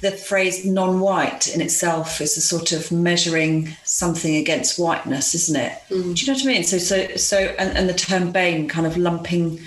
the 0.00 0.10
phrase 0.10 0.64
non-white 0.64 1.54
in 1.54 1.60
itself 1.60 2.20
is 2.20 2.36
a 2.36 2.40
sort 2.40 2.72
of 2.72 2.90
measuring 2.90 3.76
something 3.84 4.36
against 4.36 4.78
whiteness, 4.78 5.34
isn't 5.34 5.56
it? 5.56 5.78
Do 5.88 5.96
you 5.96 6.26
know 6.26 6.32
what 6.32 6.42
I 6.42 6.46
mean? 6.46 6.64
So, 6.64 6.78
so, 6.78 7.16
so, 7.16 7.38
and, 7.38 7.76
and 7.76 7.88
the 7.88 7.94
term 7.94 8.32
"BAME" 8.32 8.68
kind 8.68 8.86
of 8.86 8.96
lumping, 8.96 9.60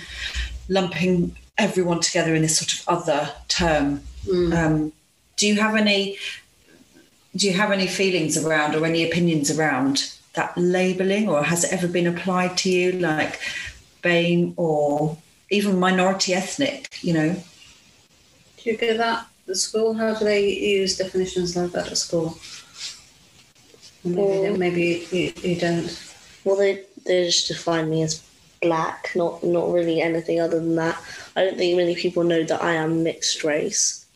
lumping 0.68 1.36
everyone 1.56 2.00
together 2.00 2.34
in 2.34 2.42
this 2.42 2.58
sort 2.58 2.74
of 2.74 2.84
other 2.88 3.32
term. 3.48 4.02
Um, 4.52 4.92
do 5.36 5.46
you 5.46 5.60
have 5.60 5.76
any? 5.76 6.18
Do 7.36 7.46
you 7.46 7.54
have 7.54 7.70
any 7.70 7.86
feelings 7.86 8.36
around 8.36 8.74
or 8.74 8.84
any 8.84 9.08
opinions 9.08 9.50
around 9.50 10.12
that 10.34 10.56
labelling, 10.56 11.28
or 11.28 11.42
has 11.42 11.64
it 11.64 11.72
ever 11.72 11.88
been 11.88 12.06
applied 12.06 12.56
to 12.58 12.70
you, 12.70 12.92
like 12.92 13.40
BAME 14.02 14.54
or 14.56 15.16
even 15.50 15.78
minority 15.78 16.34
ethnic? 16.34 16.98
You 17.02 17.14
know, 17.14 17.36
Do 18.62 18.70
you 18.70 18.76
get 18.76 18.98
that 18.98 19.26
at 19.48 19.56
school? 19.56 19.94
How 19.94 20.14
do 20.14 20.24
they 20.24 20.48
use 20.48 20.98
definitions 20.98 21.56
like 21.56 21.72
that 21.72 21.90
at 21.90 21.98
school? 21.98 22.38
Maybe, 24.04 24.20
Well- 24.20 24.56
maybe 24.56 25.06
you, 25.10 25.32
you 25.42 25.56
don't. 25.56 25.90
Well, 26.44 26.56
they 26.56 26.84
they 27.04 27.24
just 27.24 27.48
define 27.48 27.90
me 27.90 28.02
as 28.02 28.22
black, 28.62 29.12
not 29.14 29.42
not 29.42 29.72
really 29.72 30.00
anything 30.00 30.40
other 30.40 30.58
than 30.60 30.76
that. 30.76 31.00
I 31.36 31.44
don't 31.44 31.56
think 31.58 31.76
many 31.76 31.94
people 31.94 32.24
know 32.24 32.42
that 32.44 32.62
I 32.62 32.74
am 32.74 33.02
mixed 33.02 33.44
race, 33.44 34.06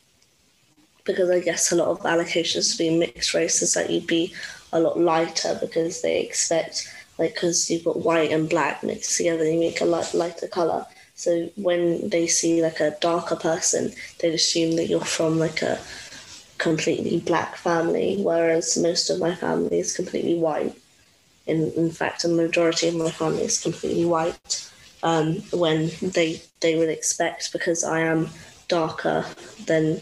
because 1.03 1.29
I 1.29 1.39
guess 1.39 1.71
a 1.71 1.75
lot 1.75 1.89
of 1.89 1.99
allocations 1.99 2.71
to 2.71 2.77
be 2.77 2.97
mixed 2.97 3.33
race 3.33 3.61
is 3.61 3.73
that 3.73 3.89
you'd 3.89 4.07
be 4.07 4.33
a 4.73 4.79
lot 4.79 4.99
lighter 4.99 5.57
because 5.61 6.01
they 6.01 6.21
expect 6.21 6.89
like 7.17 7.33
because 7.35 7.69
you've 7.69 7.85
got 7.85 8.01
white 8.01 8.31
and 8.31 8.49
black 8.49 8.83
mixed 8.83 9.17
together, 9.17 9.49
you 9.49 9.59
make 9.59 9.81
a 9.81 9.85
light, 9.85 10.13
lighter 10.13 10.47
color. 10.47 10.85
So 11.15 11.49
when 11.55 12.09
they 12.09 12.25
see 12.27 12.61
like 12.63 12.79
a 12.79 12.97
darker 12.99 13.35
person, 13.35 13.93
they'd 14.19 14.33
assume 14.33 14.75
that 14.77 14.87
you're 14.87 15.01
from 15.01 15.37
like 15.37 15.61
a 15.61 15.79
completely 16.57 17.19
black 17.19 17.55
family, 17.55 18.17
whereas 18.19 18.77
most 18.77 19.09
of 19.09 19.19
my 19.19 19.35
family 19.35 19.79
is 19.79 19.95
completely 19.95 20.35
white 20.35 20.75
in, 21.45 21.71
in 21.73 21.91
fact, 21.91 22.23
a 22.23 22.27
majority 22.27 22.87
of 22.87 22.95
my 22.95 23.11
family 23.11 23.43
is 23.43 23.61
completely 23.61 24.05
white. 24.05 24.69
Um, 25.01 25.43
when 25.51 25.91
they 26.01 26.41
they 26.61 26.77
would 26.77 26.87
expect 26.87 27.51
because 27.51 27.83
I 27.83 27.99
am 27.99 28.29
darker 28.69 29.25
than 29.65 29.99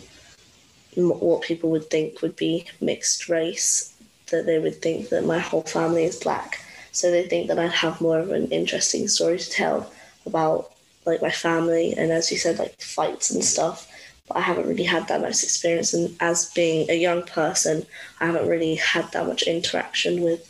what 0.96 1.42
people 1.42 1.72
would 1.72 1.90
think 1.90 2.22
would 2.22 2.36
be 2.36 2.68
mixed 2.80 3.28
race, 3.28 3.91
that 4.32 4.46
they 4.46 4.60
would 4.60 4.82
think 4.82 5.10
that 5.10 5.26
my 5.26 5.40
whole 5.40 5.64
family 5.64 6.06
is 6.06 6.20
black. 6.20 6.60
So 6.92 7.10
they 7.10 7.28
think 7.28 7.48
that 7.48 7.60
I'd 7.60 7.72
have 7.72 8.02
more 8.02 8.20
of 8.20 8.32
an 8.32 8.50
interesting 8.50 9.08
story 9.08 9.38
to 9.40 9.50
tell 9.50 9.92
about 10.26 10.72
like 11.06 11.22
my 11.22 11.32
family 11.32 11.94
and 11.98 12.12
as 12.12 12.32
you 12.32 12.38
said, 12.38 12.60
like 12.60 12.80
fights 12.82 13.32
and 13.32 13.44
stuff. 13.44 13.88
But 14.28 14.38
I 14.38 14.42
haven't 14.42 14.68
really 14.68 14.84
had 14.84 15.08
that 15.08 15.22
much 15.22 15.44
experience, 15.44 15.94
and 15.94 16.16
as 16.22 16.52
being 16.52 16.90
a 16.90 16.94
young 16.94 17.24
person, 17.24 17.86
I 18.20 18.28
haven't 18.28 18.48
really 18.48 18.76
had 18.76 19.12
that 19.12 19.28
much 19.28 19.44
interaction 19.44 20.22
with 20.22 20.48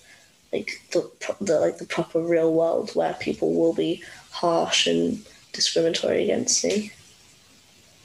like 0.53 0.71
the, 0.91 1.09
the 1.39 1.59
like 1.59 1.77
the 1.77 1.85
proper 1.85 2.19
real 2.19 2.53
world 2.53 2.91
where 2.91 3.13
people 3.13 3.53
will 3.53 3.73
be 3.73 4.03
harsh 4.31 4.88
and 4.88 5.25
discriminatory 5.53 6.23
against 6.23 6.63
me. 6.63 6.91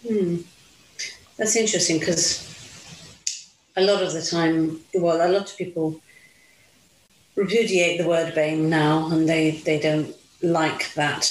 Hmm. 0.06 0.36
That's 1.36 1.56
interesting 1.56 1.98
because 1.98 2.55
a 3.76 3.82
lot 3.82 4.02
of 4.02 4.12
the 4.12 4.22
time, 4.22 4.80
well, 4.94 5.16
a 5.16 5.30
lot 5.30 5.50
of 5.50 5.56
people 5.56 6.00
repudiate 7.34 8.00
the 8.00 8.08
word 8.08 8.34
BAME 8.34 8.68
now 8.68 9.08
and 9.10 9.28
they, 9.28 9.62
they 9.64 9.78
don't 9.78 10.14
like 10.42 10.94
that, 10.94 11.24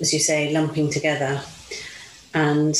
as 0.00 0.12
you 0.12 0.20
say, 0.20 0.52
lumping 0.52 0.90
together. 0.90 1.42
And 2.34 2.76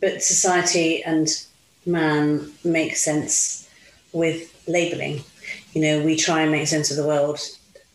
but 0.00 0.22
society 0.22 1.02
and 1.02 1.28
man 1.86 2.52
make 2.64 2.96
sense 2.96 3.68
with 4.12 4.64
labeling. 4.68 5.24
You 5.72 5.82
know, 5.82 6.04
we 6.04 6.16
try 6.16 6.42
and 6.42 6.52
make 6.52 6.68
sense 6.68 6.90
of 6.90 6.96
the 6.96 7.06
world 7.06 7.40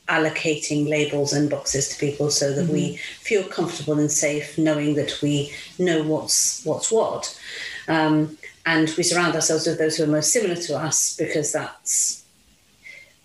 allocating 0.10 0.90
labels 0.90 1.32
and 1.32 1.50
boxes 1.50 1.90
to 1.90 2.00
people 2.00 2.30
so 2.30 2.52
that 2.54 2.68
we 2.68 2.98
feel 2.98 3.44
comfortable 3.44 3.98
and 4.00 4.12
safe 4.12 4.58
knowing 4.58 4.96
that 4.96 5.22
we 5.22 5.54
know 5.80 6.04
what's 6.04 6.64
what's 6.66 6.92
what. 6.92 7.40
Um, 7.88 8.38
and 8.66 8.94
we 8.98 9.04
surround 9.04 9.36
ourselves 9.36 9.68
with 9.68 9.78
those 9.78 9.98
who 9.98 10.04
are 10.04 10.08
most 10.08 10.32
similar 10.32 10.56
to 10.56 10.78
us 10.78 11.16
because 11.18 11.52
that's 11.52 12.24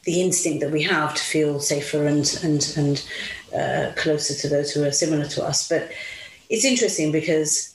the 0.04 0.20
instinct 0.20 0.60
that 0.60 0.72
we 0.72 0.82
have 0.82 1.14
to 1.14 1.22
feel 1.22 1.60
safer 1.60 2.06
and 2.06 2.38
and 2.42 2.72
and 2.76 3.04
uh, 3.54 3.92
closer 3.96 4.34
to 4.34 4.48
those 4.48 4.72
who 4.72 4.84
are 4.84 4.92
similar 4.92 5.26
to 5.26 5.44
us. 5.44 5.68
But 5.68 5.90
it's 6.48 6.64
interesting 6.64 7.12
because 7.12 7.74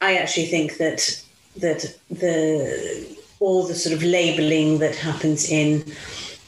I 0.00 0.16
actually 0.16 0.46
think 0.46 0.78
that 0.78 1.22
that 1.58 1.94
the 2.10 3.16
all 3.38 3.66
the 3.66 3.74
sort 3.74 3.94
of 3.94 4.02
labeling 4.02 4.78
that 4.78 4.96
happens 4.96 5.50
in 5.50 5.84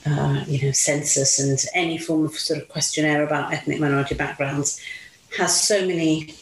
uh, 0.07 0.45
you 0.47 0.63
know 0.63 0.73
census 0.73 1.39
and 1.39 1.59
any 1.75 1.99
form 1.99 2.25
of 2.25 2.35
sort 2.35 2.61
of 2.61 2.69
questionnaire 2.69 3.23
about 3.23 3.53
ethnic 3.53 3.79
minority 3.79 4.15
backgrounds 4.15 4.81
has 5.37 5.61
so 5.61 5.87
many 5.87 6.35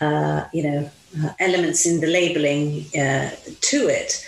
uh, 0.00 0.44
you 0.52 0.62
know 0.62 0.90
uh, 1.22 1.30
elements 1.38 1.86
in 1.86 2.00
the 2.00 2.06
labeling 2.06 2.84
uh, 2.94 3.30
to 3.60 3.88
it 3.88 4.24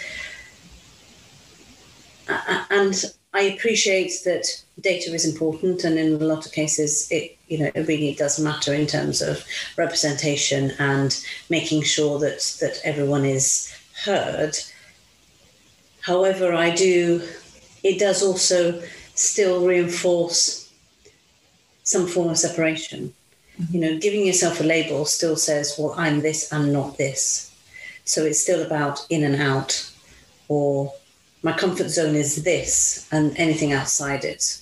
uh, 2.29 2.65
and 2.71 3.05
I 3.35 3.43
appreciate 3.43 4.13
that 4.25 4.45
data 4.81 5.15
is 5.15 5.25
important, 5.25 5.85
and 5.85 5.99
in 5.99 6.15
a 6.15 6.25
lot 6.25 6.45
of 6.45 6.53
cases, 6.53 7.09
it 7.11 7.37
you 7.49 7.59
know 7.59 7.71
it 7.75 7.89
really 7.89 8.15
does 8.15 8.39
matter 8.39 8.75
in 8.75 8.87
terms 8.87 9.23
of 9.23 9.45
representation 9.77 10.73
and 10.79 11.19
making 11.49 11.83
sure 11.83 12.19
that 12.19 12.57
that 12.61 12.81
everyone 12.85 13.25
is 13.25 13.75
heard. 14.05 14.57
However, 16.03 16.53
I 16.53 16.75
do. 16.75 17.23
It 17.83 17.99
does 17.99 18.23
also 18.23 18.83
still 19.15 19.67
reinforce 19.67 20.71
some 21.85 22.07
form 22.07 22.29
of 22.29 22.39
separation. 22.39 23.15
You 23.71 23.81
know, 23.81 23.99
giving 23.99 24.27
yourself 24.27 24.61
a 24.61 24.65
label 24.65 25.05
still 25.05 25.37
says, 25.37 25.75
"Well, 25.79 25.95
I'm 25.97 26.21
this, 26.21 26.53
I'm 26.53 26.73
not 26.73 26.99
this." 26.99 27.51
So 28.05 28.25
it's 28.25 28.41
still 28.41 28.63
about 28.63 29.07
in 29.11 29.23
and 29.25 29.41
out, 29.41 29.91
or 30.49 30.93
my 31.43 31.53
comfort 31.53 31.89
zone 31.89 32.15
is 32.15 32.45
this 32.45 33.09
and 33.13 33.37
anything 33.37 33.73
outside 33.73 34.25
it 34.25 34.61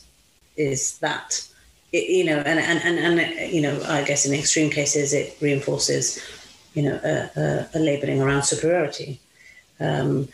is 0.57 0.99
that 0.99 1.47
it, 1.93 2.09
you 2.09 2.25
know 2.25 2.39
and, 2.39 2.59
and 2.59 2.99
and 2.99 3.21
and 3.21 3.53
you 3.53 3.61
know 3.61 3.81
i 3.89 4.03
guess 4.03 4.27
in 4.27 4.35
extreme 4.35 4.71
cases 4.71 5.13
it 5.13 5.37
reinforces 5.41 6.19
you 6.75 6.83
know 6.83 6.99
a, 7.05 7.41
a, 7.41 7.69
a 7.75 7.79
labeling 7.79 8.21
around 8.21 8.43
superiority 8.43 9.21
um, 9.81 10.29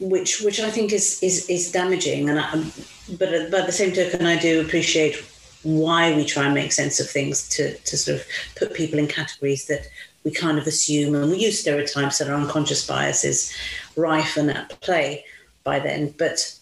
which 0.00 0.40
which 0.40 0.60
i 0.60 0.70
think 0.70 0.92
is 0.92 1.22
is 1.22 1.48
is 1.48 1.70
damaging 1.72 2.28
and 2.28 2.38
I, 2.40 2.64
but 3.18 3.28
at- 3.32 3.50
the 3.50 3.72
same 3.72 3.92
token 3.92 4.26
i 4.26 4.38
do 4.38 4.60
appreciate 4.60 5.16
why 5.62 6.14
we 6.14 6.24
try 6.24 6.44
and 6.44 6.54
make 6.54 6.72
sense 6.72 6.98
of 7.00 7.08
things 7.08 7.48
to 7.48 7.76
to 7.78 7.96
sort 7.96 8.20
of 8.20 8.26
put 8.56 8.74
people 8.74 8.98
in 8.98 9.06
categories 9.06 9.66
that 9.66 9.88
we 10.24 10.30
kind 10.30 10.58
of 10.58 10.66
assume 10.66 11.14
and 11.14 11.30
we 11.30 11.38
use 11.38 11.60
stereotypes 11.60 12.18
that 12.18 12.28
are 12.28 12.34
unconscious 12.34 12.86
biases 12.86 13.54
rife 13.96 14.36
and 14.36 14.50
at 14.50 14.80
play 14.80 15.24
by 15.64 15.78
then 15.78 16.12
but 16.18 16.58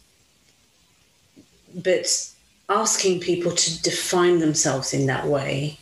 but 1.75 2.07
asking 2.69 3.21
people 3.21 3.53
to 3.53 3.83
define 3.83 4.39
themselves 4.39 4.93
in 4.93 5.07
that 5.07 5.27
way 5.27 5.79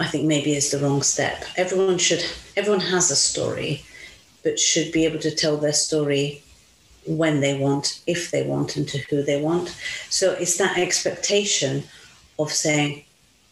i 0.00 0.06
think 0.06 0.24
maybe 0.24 0.54
is 0.54 0.70
the 0.70 0.78
wrong 0.78 1.02
step. 1.02 1.44
Everyone 1.56 1.98
should 1.98 2.24
everyone 2.56 2.80
has 2.80 3.10
a 3.10 3.16
story 3.16 3.84
but 4.42 4.58
should 4.58 4.90
be 4.90 5.04
able 5.04 5.20
to 5.20 5.34
tell 5.34 5.56
their 5.56 5.72
story 5.72 6.42
when 7.06 7.40
they 7.40 7.58
want, 7.58 8.00
if 8.06 8.30
they 8.30 8.46
want, 8.46 8.76
and 8.76 8.88
to 8.88 8.98
who 9.10 9.22
they 9.22 9.40
want. 9.40 9.76
So 10.10 10.32
it's 10.32 10.58
that 10.58 10.78
expectation 10.78 11.84
of 12.38 12.52
saying, 12.52 13.04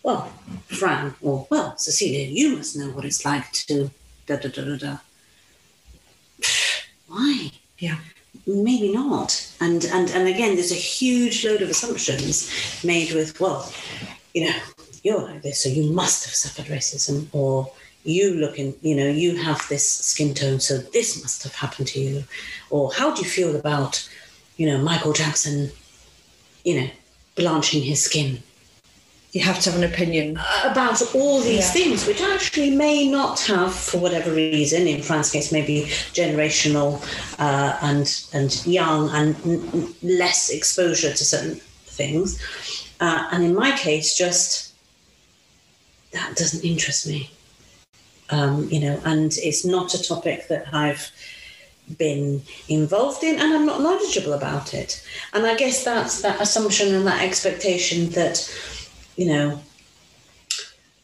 well, 0.02 0.32
Fran, 0.66 1.14
or 1.20 1.46
well, 1.50 1.76
Cecilia, 1.76 2.26
you 2.26 2.56
must 2.56 2.76
know 2.76 2.90
what 2.90 3.04
it's 3.04 3.24
like 3.24 3.50
to 3.52 3.90
da 4.26 4.36
da 4.36 4.48
da 4.48 4.64
da 4.64 4.76
da. 4.76 4.96
Why? 7.08 7.52
Yeah. 7.78 7.98
Maybe 8.46 8.92
not. 8.92 9.52
And 9.60 9.84
and 9.84 10.10
and 10.10 10.28
again, 10.28 10.54
there's 10.54 10.72
a 10.72 10.74
huge 10.74 11.44
load 11.44 11.62
of 11.62 11.70
assumptions 11.70 12.50
made 12.84 13.12
with, 13.12 13.38
well, 13.40 13.70
you 14.34 14.46
know, 14.46 14.56
you're 15.02 15.20
like 15.20 15.42
this, 15.42 15.62
so 15.62 15.68
you 15.68 15.92
must 15.92 16.24
have 16.24 16.34
suffered 16.34 16.66
racism, 16.66 17.26
or 17.32 17.70
you 18.04 18.34
look 18.34 18.58
in, 18.58 18.74
you 18.82 18.96
know, 18.96 19.08
you 19.08 19.36
have 19.36 19.66
this 19.68 19.86
skin 19.86 20.34
tone, 20.34 20.60
so 20.60 20.78
this 20.78 21.20
must 21.22 21.42
have 21.42 21.54
happened 21.54 21.88
to 21.88 22.00
you, 22.00 22.24
or 22.70 22.92
how 22.92 23.14
do 23.14 23.22
you 23.22 23.28
feel 23.28 23.54
about, 23.56 24.08
you 24.56 24.66
know, 24.66 24.78
Michael 24.78 25.12
Jackson, 25.12 25.70
you 26.64 26.80
know, 26.80 26.90
blanching 27.34 27.82
his 27.82 28.02
skin? 28.02 28.42
You 29.32 29.42
have 29.42 29.60
to 29.60 29.70
have 29.70 29.80
an 29.80 29.88
opinion. 29.92 30.40
about 30.64 31.00
all 31.14 31.40
these 31.40 31.66
Yeah. 31.66 31.72
things, 31.72 32.04
which 32.06 32.20
actually 32.20 32.70
may 32.70 33.06
not 33.08 33.38
have, 33.42 33.72
for 33.72 33.98
whatever 33.98 34.32
reason, 34.32 34.88
in 34.88 35.02
France's 35.02 35.32
case, 35.32 35.52
maybe 35.52 35.84
generational 36.12 37.00
uh, 37.38 37.76
and 37.80 38.06
and 38.32 38.66
young 38.66 39.08
and 39.10 39.94
less 40.02 40.48
exposure 40.50 41.12
to 41.12 41.24
certain 41.24 41.60
things, 41.86 42.40
uh, 43.00 43.28
and 43.30 43.44
in 43.44 43.54
my 43.54 43.70
case, 43.76 44.16
just 44.16 44.72
that 46.12 46.34
doesn't 46.34 46.64
interest 46.64 47.06
me. 47.06 47.30
Um, 48.30 48.68
you 48.70 48.80
know, 48.80 49.00
and 49.04 49.32
it's 49.38 49.64
not 49.64 49.94
a 49.94 50.02
topic 50.02 50.48
that 50.48 50.72
I've 50.72 51.10
been 51.98 52.42
involved 52.68 53.24
in, 53.24 53.40
and 53.40 53.52
I'm 53.52 53.66
not 53.66 53.80
knowledgeable 53.80 54.34
about 54.34 54.72
it. 54.72 55.04
And 55.32 55.44
I 55.46 55.56
guess 55.56 55.84
that's 55.84 56.22
that 56.22 56.40
assumption 56.40 56.94
and 56.94 57.06
that 57.06 57.22
expectation 57.22 58.10
that 58.10 58.48
you 59.20 59.26
know, 59.26 59.60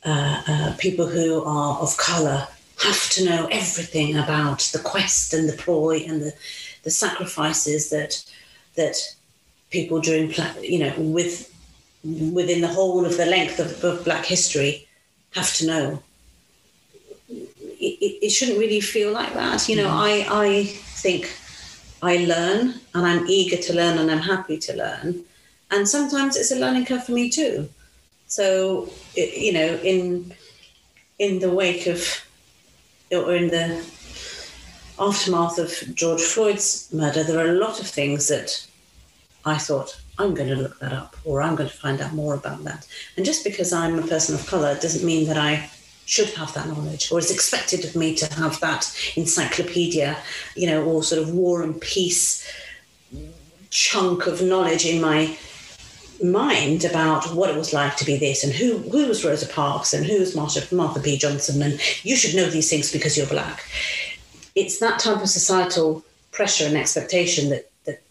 uh, 0.05 0.43
uh, 0.49 0.77
people 0.79 1.07
who 1.07 1.45
are 1.45 1.79
of 1.81 1.97
colour 1.99 2.49
have 2.83 3.11
to 3.11 3.25
know 3.27 3.47
everything 3.51 4.17
about 4.17 4.61
the 4.73 4.79
quest 4.79 5.35
and 5.35 5.47
the 5.49 5.57
ploy 5.57 5.99
and 6.09 6.23
the, 6.23 6.33
the 6.83 6.91
sacrifices 6.91 7.91
that 7.91 8.25
that 8.75 8.97
people 9.71 10.01
during 10.01 10.33
you 10.63 10.79
know 10.79 10.95
with 10.97 11.53
within 12.05 12.63
the 12.63 12.69
whole 12.69 13.05
of 13.05 13.19
the 13.19 13.27
length 13.27 13.59
of, 13.59 13.85
of 13.85 14.05
Black 14.05 14.25
history 14.25 14.89
have 15.35 15.53
to 15.55 15.67
know. 15.67 16.03
It, 17.87 18.25
it, 18.27 18.31
shouldn't 18.31 18.59
really 18.59 18.81
feel 18.81 19.13
like 19.13 19.35
that. 19.35 19.69
You 19.69 19.77
know, 19.77 19.89
mm. 19.89 19.93
I 19.93 20.13
I 20.49 20.65
think 20.65 21.31
I 22.03 22.25
learn 22.25 22.75
and 22.95 23.07
I'm 23.07 23.27
eager 23.27 23.57
to 23.57 23.75
learn 23.75 23.99
and 23.99 24.11
I'm 24.11 24.27
happy 24.35 24.59
to 24.59 24.77
learn. 24.77 25.25
And 25.71 25.89
sometimes 25.89 26.37
it's 26.37 26.53
a 26.53 26.59
learning 26.59 26.87
curve 26.87 27.05
for 27.05 27.13
me 27.13 27.31
too. 27.31 27.69
So 28.27 28.91
you 29.15 29.53
know, 29.53 29.79
in 29.83 30.35
in 31.19 31.39
the 31.39 31.51
wake 31.51 31.87
of 31.87 32.01
or 33.13 33.35
in 33.35 33.49
the 33.49 33.85
aftermath 34.99 35.59
of 35.59 35.95
George 35.95 36.23
Floyd's 36.23 36.89
murder, 36.93 37.23
there 37.23 37.45
are 37.45 37.51
a 37.51 37.59
lot 37.59 37.81
of 37.81 37.87
things 37.87 38.29
that 38.29 38.67
I 39.45 39.59
thought 39.59 40.01
I'm 40.19 40.35
going 40.35 40.49
to 40.49 40.57
look 40.57 40.79
that 40.81 40.93
up 40.93 41.17
or 41.25 41.43
I'm 41.43 41.55
going 41.55 41.69
to 41.69 41.77
find 41.77 42.01
out 42.01 42.13
more 42.13 42.35
about 42.35 42.65
that. 42.65 42.87
And 43.17 43.25
just 43.25 43.45
because 43.45 43.73
I'm 43.73 43.99
a 43.99 44.07
person 44.07 44.35
of 44.35 44.47
color 44.47 44.75
doesn't 44.75 45.07
mean 45.07 45.27
that 45.29 45.37
I 45.37 45.71
should 46.07 46.31
have 46.31 46.55
that 46.55 46.69
knowledge 46.69 47.13
or 47.13 47.19
is 47.19 47.31
expected 47.31 47.85
of 47.85 47.95
me 47.95 48.15
to 48.15 48.33
have 48.35 48.59
that 48.61 48.89
encyclopedia, 49.17 50.17
you 50.55 50.67
know, 50.67 50.83
or 50.85 51.03
sort 51.03 51.21
of 51.21 51.35
war 51.35 51.63
and 51.63 51.79
peace 51.81 52.49
chunk 53.71 54.27
of 54.27 54.41
knowledge 54.41 54.87
in 54.87 55.03
my 55.03 55.37
mind 56.23 56.85
about 56.85 57.35
what 57.35 57.51
it 57.51 57.57
was 57.57 57.75
like 57.75 57.97
to 57.97 58.05
be 58.05 58.17
this 58.17 58.43
and 58.43 58.53
who 58.53 58.79
who 58.79 59.07
was 59.07 59.25
Rosa 59.25 59.47
Parks 59.47 59.93
and 59.93 60.07
who 60.07 60.19
was 60.21 60.35
Marsha, 60.35 60.63
Marsha 60.75 61.05
P. 61.05 61.19
Johnson 61.19 61.61
and 61.61 61.79
you 62.03 62.17
should 62.17 62.35
know 62.35 62.49
these 62.49 62.71
things 62.71 62.91
because 62.91 63.17
you're 63.17 63.27
black. 63.27 63.65
It's 64.55 64.79
that 64.79 65.01
type 65.01 65.21
of 65.21 65.29
societal 65.29 66.05
pressure 66.31 66.67
and 66.67 66.77
expectation 66.77 67.51
that 67.51 67.71
that 67.85 68.03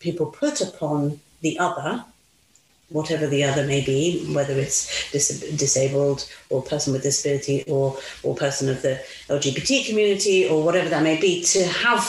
people 0.00 0.26
put 0.26 0.60
upon 0.60 1.20
the 1.42 1.58
other, 1.58 2.04
whatever 2.94 3.26
the 3.26 3.42
other 3.42 3.66
may 3.66 3.84
be, 3.84 4.24
whether 4.32 4.56
it's 4.56 5.10
dis- 5.10 5.40
disabled 5.56 6.30
or 6.48 6.62
person 6.62 6.92
with 6.92 7.02
disability 7.02 7.64
or 7.66 7.98
or 8.22 8.36
person 8.36 8.68
of 8.68 8.82
the 8.82 9.02
LGBT 9.28 9.86
community 9.88 10.48
or 10.48 10.62
whatever 10.62 10.88
that 10.88 11.02
may 11.02 11.20
be, 11.20 11.42
to 11.42 11.66
have 11.66 12.04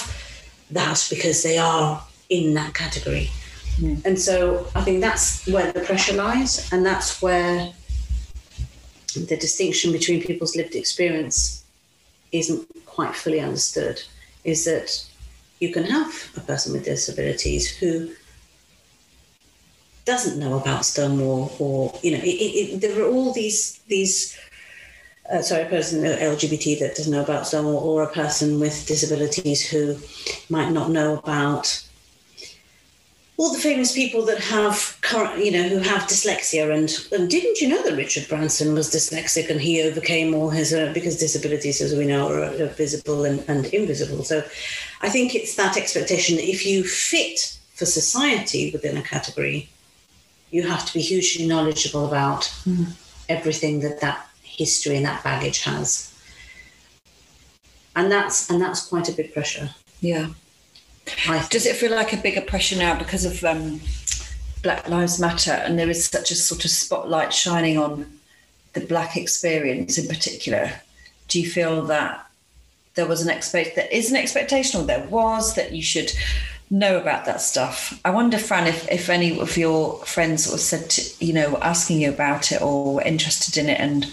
that 0.69 1.07
because 1.09 1.41
they 1.41 1.57
are 1.57 2.05
in 2.29 2.53
that 2.53 2.75
category. 2.75 3.31
Hmm. 3.79 3.95
And 4.05 4.19
so 4.19 4.67
I 4.75 4.81
think 4.81 5.01
that's 5.01 5.47
where 5.47 5.71
the 5.71 5.81
pressure 5.81 6.13
lies, 6.13 6.71
and 6.71 6.85
that's 6.85 7.19
where 7.19 7.73
the 9.15 9.37
distinction 9.37 9.91
between 9.91 10.21
people's 10.21 10.55
lived 10.55 10.75
experience 10.75 11.65
isn't 12.31 12.67
quite 12.85 13.15
fully 13.15 13.39
understood. 13.39 14.03
Is 14.43 14.65
that 14.65 15.03
you 15.59 15.73
can 15.73 15.85
have 15.85 16.13
a 16.37 16.41
person 16.41 16.73
with 16.73 16.85
disabilities 16.85 17.75
who 17.75 18.11
doesn't 20.05 20.39
know 20.39 20.57
about 20.57 20.85
Stonewall, 20.85 21.53
or 21.59 21.93
you 22.01 22.11
know, 22.11 22.23
it, 22.23 22.27
it, 22.27 22.81
there 22.81 23.01
are 23.03 23.07
all 23.07 23.33
these 23.33 23.79
these. 23.87 24.37
Uh, 25.31 25.41
sorry, 25.41 25.63
a 25.63 25.65
person 25.65 26.03
LGBT 26.03 26.77
that 26.79 26.95
doesn't 26.95 27.11
know 27.11 27.23
about 27.23 27.47
Stonewall, 27.47 27.77
or 27.77 28.03
a 28.03 28.13
person 28.13 28.59
with 28.59 28.85
disabilities 28.85 29.67
who 29.67 29.97
might 30.49 30.71
not 30.71 30.91
know 30.91 31.17
about 31.17 31.83
all 33.37 33.51
the 33.51 33.59
famous 33.59 33.91
people 33.91 34.25
that 34.25 34.39
have 34.39 34.97
current, 35.01 35.43
you 35.43 35.51
know, 35.51 35.67
who 35.67 35.79
have 35.79 36.03
dyslexia. 36.03 36.73
And, 36.73 36.89
and 37.11 37.29
didn't 37.29 37.59
you 37.59 37.67
know 37.67 37.83
that 37.83 37.97
Richard 37.97 38.29
Branson 38.29 38.73
was 38.73 38.89
dyslexic 38.89 39.49
and 39.49 39.59
he 39.59 39.81
overcame 39.81 40.33
all 40.33 40.49
his 40.49 40.73
uh, 40.73 40.91
because 40.93 41.17
disabilities, 41.17 41.81
as 41.81 41.93
we 41.93 42.05
know, 42.05 42.31
are, 42.31 42.43
are 42.43 42.67
visible 42.67 43.25
and, 43.25 43.43
and 43.49 43.65
invisible. 43.67 44.23
So, 44.23 44.43
I 45.01 45.09
think 45.09 45.35
it's 45.35 45.55
that 45.55 45.75
expectation 45.75 46.37
that 46.37 46.49
if 46.49 46.65
you 46.65 46.83
fit 46.83 47.57
for 47.73 47.85
society 47.85 48.71
within 48.71 48.95
a 48.95 49.01
category, 49.01 49.69
you 50.51 50.67
have 50.67 50.85
to 50.85 50.93
be 50.93 51.01
hugely 51.01 51.47
knowledgeable 51.47 52.05
about 52.05 52.53
everything 53.29 53.79
that 53.81 54.01
that 54.01 54.27
history 54.41 54.95
and 54.95 55.05
that 55.05 55.23
baggage 55.23 55.63
has. 55.63 56.13
And 57.95 58.11
that's 58.11 58.49
and 58.49 58.61
that's 58.61 58.87
quite 58.87 59.09
a 59.09 59.13
big 59.13 59.33
pressure. 59.33 59.69
Yeah. 60.01 60.29
Does 61.49 61.65
it 61.65 61.75
feel 61.75 61.91
like 61.91 62.13
a 62.13 62.17
bigger 62.17 62.41
pressure 62.41 62.77
now 62.77 62.97
because 62.97 63.25
of 63.25 63.43
um, 63.43 63.79
Black 64.63 64.89
Lives 64.89 65.19
Matter 65.19 65.51
and 65.51 65.77
there 65.77 65.89
is 65.89 66.05
such 66.05 66.31
a 66.31 66.35
sort 66.35 66.65
of 66.65 66.71
spotlight 66.71 67.31
shining 67.31 67.77
on 67.77 68.19
the 68.73 68.81
Black 68.81 69.15
experience 69.15 69.97
in 69.97 70.07
particular? 70.07 70.71
Do 71.27 71.39
you 71.39 71.49
feel 71.49 71.83
that 71.83 72.25
there 72.95 73.05
was 73.05 73.21
an 73.21 73.29
expect 73.29 73.75
there 73.75 73.87
is 73.91 74.09
an 74.09 74.17
expectation 74.17 74.81
or 74.81 74.83
there 74.85 75.05
was 75.07 75.55
that 75.55 75.73
you 75.73 75.83
should 75.83 76.11
know 76.69 76.97
about 76.97 77.25
that 77.25 77.41
stuff? 77.41 77.99
I 78.03 78.09
wonder, 78.09 78.37
Fran, 78.37 78.67
if, 78.67 78.89
if 78.91 79.09
any 79.09 79.39
of 79.39 79.57
your 79.57 80.03
friends 80.05 80.45
sort 80.45 80.55
of 80.55 80.61
said, 80.61 80.89
to, 80.89 81.25
you 81.25 81.33
know, 81.33 81.57
asking 81.61 82.01
you 82.01 82.09
about 82.09 82.51
it 82.51 82.61
or 82.61 82.95
were 82.95 83.01
interested 83.01 83.57
in 83.57 83.69
it 83.69 83.79
and 83.79 84.05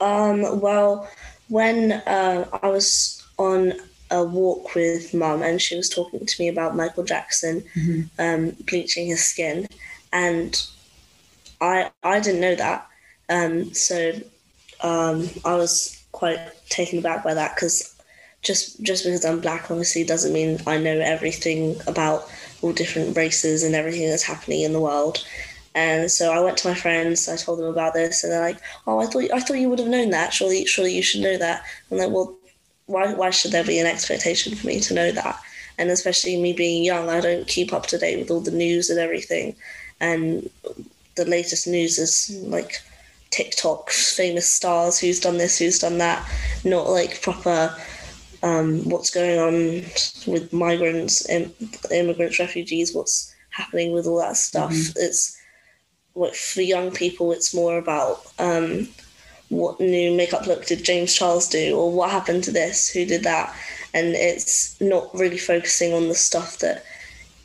Um, 0.00 0.60
well, 0.60 1.08
when 1.48 1.92
uh, 1.92 2.46
I 2.62 2.68
was 2.68 3.22
on 3.38 3.72
a 4.10 4.22
walk 4.22 4.74
with 4.74 5.14
mum 5.14 5.42
and 5.42 5.62
she 5.62 5.76
was 5.76 5.88
talking 5.88 6.26
to 6.26 6.42
me 6.42 6.48
about 6.48 6.76
Michael 6.76 7.04
Jackson 7.04 7.64
um, 8.18 8.50
bleaching 8.66 9.06
his 9.06 9.24
skin, 9.24 9.66
and 10.12 10.66
I 11.60 11.90
I 12.02 12.20
didn't 12.20 12.40
know 12.40 12.54
that, 12.54 12.86
um, 13.30 13.72
so 13.72 14.12
um, 14.82 15.28
I 15.44 15.56
was 15.56 16.04
quite 16.12 16.38
taken 16.68 16.98
aback 16.98 17.24
by 17.24 17.34
that 17.34 17.54
because 17.54 17.93
just 18.44 18.80
just 18.82 19.04
because 19.04 19.24
I'm 19.24 19.40
black 19.40 19.70
obviously 19.70 20.04
doesn't 20.04 20.32
mean 20.32 20.60
I 20.66 20.78
know 20.78 21.00
everything 21.00 21.76
about 21.86 22.28
all 22.62 22.72
different 22.72 23.16
races 23.16 23.64
and 23.64 23.74
everything 23.74 24.08
that's 24.08 24.22
happening 24.22 24.60
in 24.60 24.72
the 24.72 24.80
world. 24.80 25.26
And 25.74 26.08
so 26.10 26.32
I 26.32 26.38
went 26.38 26.56
to 26.58 26.68
my 26.68 26.74
friends. 26.74 27.28
I 27.28 27.36
told 27.36 27.58
them 27.58 27.66
about 27.66 27.94
this, 27.94 28.22
and 28.22 28.32
they're 28.32 28.40
like, 28.40 28.58
"Oh, 28.86 29.00
I 29.00 29.06
thought 29.06 29.32
I 29.32 29.40
thought 29.40 29.58
you 29.58 29.68
would 29.68 29.80
have 29.80 29.88
known 29.88 30.10
that. 30.10 30.32
Surely, 30.32 30.64
surely 30.66 30.94
you 30.94 31.02
should 31.02 31.22
know 31.22 31.36
that." 31.38 31.64
I'm 31.90 31.98
like, 31.98 32.10
"Well, 32.10 32.36
why 32.86 33.12
why 33.12 33.30
should 33.30 33.50
there 33.50 33.64
be 33.64 33.80
an 33.80 33.86
expectation 33.86 34.54
for 34.54 34.66
me 34.66 34.78
to 34.80 34.94
know 34.94 35.10
that?" 35.10 35.40
And 35.78 35.90
especially 35.90 36.36
me 36.36 36.52
being 36.52 36.84
young, 36.84 37.08
I 37.08 37.20
don't 37.20 37.48
keep 37.48 37.72
up 37.72 37.86
to 37.88 37.98
date 37.98 38.18
with 38.20 38.30
all 38.30 38.40
the 38.40 38.52
news 38.52 38.90
and 38.90 39.00
everything. 39.00 39.56
And 40.00 40.48
the 41.16 41.24
latest 41.24 41.66
news 41.66 41.98
is 41.98 42.30
like 42.44 42.80
TikTok 43.30 43.90
famous 43.90 44.48
stars 44.48 44.98
who's 45.00 45.18
done 45.18 45.38
this, 45.38 45.58
who's 45.58 45.80
done 45.80 45.98
that, 45.98 46.24
not 46.62 46.88
like 46.88 47.20
proper 47.20 47.74
um, 48.44 48.86
what's 48.90 49.10
going 49.10 49.38
on 49.38 49.54
with 50.26 50.52
migrants, 50.52 51.28
Im- 51.30 51.54
immigrants, 51.90 52.38
refugees, 52.38 52.94
what's 52.94 53.34
happening 53.48 53.92
with 53.92 54.06
all 54.06 54.18
that 54.18 54.36
stuff. 54.36 54.72
It's 54.96 55.40
what 56.12 56.36
for 56.36 56.60
young 56.60 56.90
people, 56.90 57.32
it's 57.32 57.54
more 57.54 57.78
about 57.78 58.20
um, 58.38 58.86
what 59.48 59.80
new 59.80 60.14
makeup 60.14 60.46
look 60.46 60.66
did 60.66 60.84
James 60.84 61.14
Charles 61.14 61.48
do, 61.48 61.74
or 61.74 61.90
what 61.90 62.10
happened 62.10 62.44
to 62.44 62.52
this, 62.52 62.88
who 62.90 63.06
did 63.06 63.24
that, 63.24 63.56
and 63.94 64.08
it's 64.08 64.78
not 64.78 65.12
really 65.14 65.38
focusing 65.38 65.94
on 65.94 66.08
the 66.08 66.14
stuff 66.14 66.58
that 66.58 66.84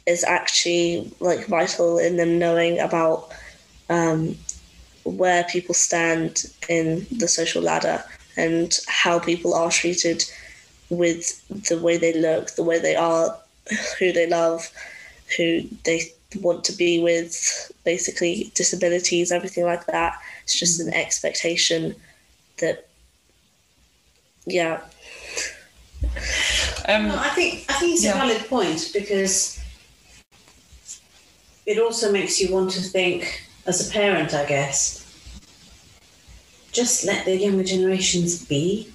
is 0.06 0.26
actually 0.26 1.10
like 1.22 1.48
vital 1.48 1.98
in 1.98 2.18
them 2.18 2.38
knowing 2.38 2.78
about 2.80 3.32
um, 3.90 4.36
where 5.06 5.46
people 5.46 5.74
stand 5.74 6.46
in 6.68 7.06
the 7.18 7.28
social 7.28 7.62
ladder 7.62 8.04
and 8.36 8.80
how 8.88 9.18
people 9.18 9.54
are 9.54 9.72
treated 9.72 10.24
with 10.90 11.48
the 11.70 11.78
way 11.78 11.98
they 11.98 12.14
look, 12.20 12.52
the 12.52 12.64
way 12.64 12.80
they 12.80 12.96
are, 12.96 13.38
who 14.00 14.12
they 14.12 14.28
love, 14.28 14.70
who 15.38 15.62
they 15.84 16.02
want 16.42 16.64
to 16.66 16.72
be 16.74 17.02
with, 17.02 17.72
basically 17.84 18.52
disabilities, 18.56 19.32
everything 19.32 19.66
like 19.66 19.86
that. 19.88 20.20
It's 20.44 20.58
just 20.58 20.80
an 20.80 20.94
expectation 20.94 21.96
that, 22.58 22.88
yeah. 24.46 24.82
Um, 26.88 27.10
well, 27.10 27.20
I 27.20 27.30
think 27.30 27.66
I 27.70 27.74
think 27.74 27.94
it's 27.94 28.04
yeah. 28.04 28.12
a 28.12 28.28
valid 28.28 28.48
point 28.48 28.92
because 28.94 29.60
it 31.66 31.78
also 31.78 32.12
makes 32.12 32.42
you 32.42 32.52
want 32.52 32.72
to 32.72 32.82
think, 32.82 33.44
as 33.68 33.88
a 33.88 33.92
parent, 33.92 34.34
I 34.34 34.46
guess, 34.46 35.06
just 36.72 37.06
let 37.06 37.26
the 37.26 37.38
younger 37.38 37.64
generations 37.64 38.44
be. 38.44 38.92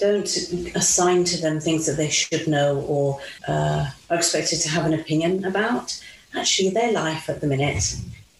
Don't 0.00 0.28
assign 0.74 1.24
to 1.24 1.40
them 1.40 1.60
things 1.60 1.84
that 1.86 1.98
they 1.98 2.08
should 2.08 2.48
know 2.48 2.80
or 2.88 3.20
uh, 3.46 3.90
are 4.08 4.16
expected 4.16 4.60
to 4.60 4.68
have 4.70 4.86
an 4.86 4.94
opinion 4.94 5.44
about. 5.44 6.02
Actually, 6.34 6.70
their 6.70 6.92
life 6.92 7.28
at 7.28 7.42
the 7.42 7.46
minute 7.46 7.96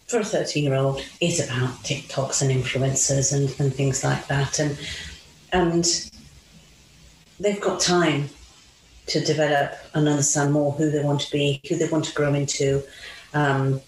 for 0.07 0.19
a 0.19 0.25
13 0.25 0.63
year 0.63 0.75
old 0.75 1.01
is 1.21 1.39
about 1.39 1.69
TikToks 1.83 2.41
and 2.41 2.51
influencers 2.51 3.33
and, 3.33 3.47
and 3.59 3.73
things 3.73 4.03
like 4.03 4.27
that. 4.27 4.59
And, 4.59 4.77
and 5.53 6.11
they've 7.39 7.61
got 7.61 7.79
time 7.79 8.29
to 9.07 9.19
develop 9.23 9.73
and 9.93 10.07
understand 10.07 10.53
more 10.53 10.71
who 10.73 10.89
they 10.89 11.03
want 11.03 11.21
to 11.21 11.31
be, 11.31 11.61
who 11.69 11.75
they 11.75 11.87
want 11.87 12.05
to 12.05 12.13
grow 12.13 12.33
into, 12.33 12.81
um, 13.33 13.81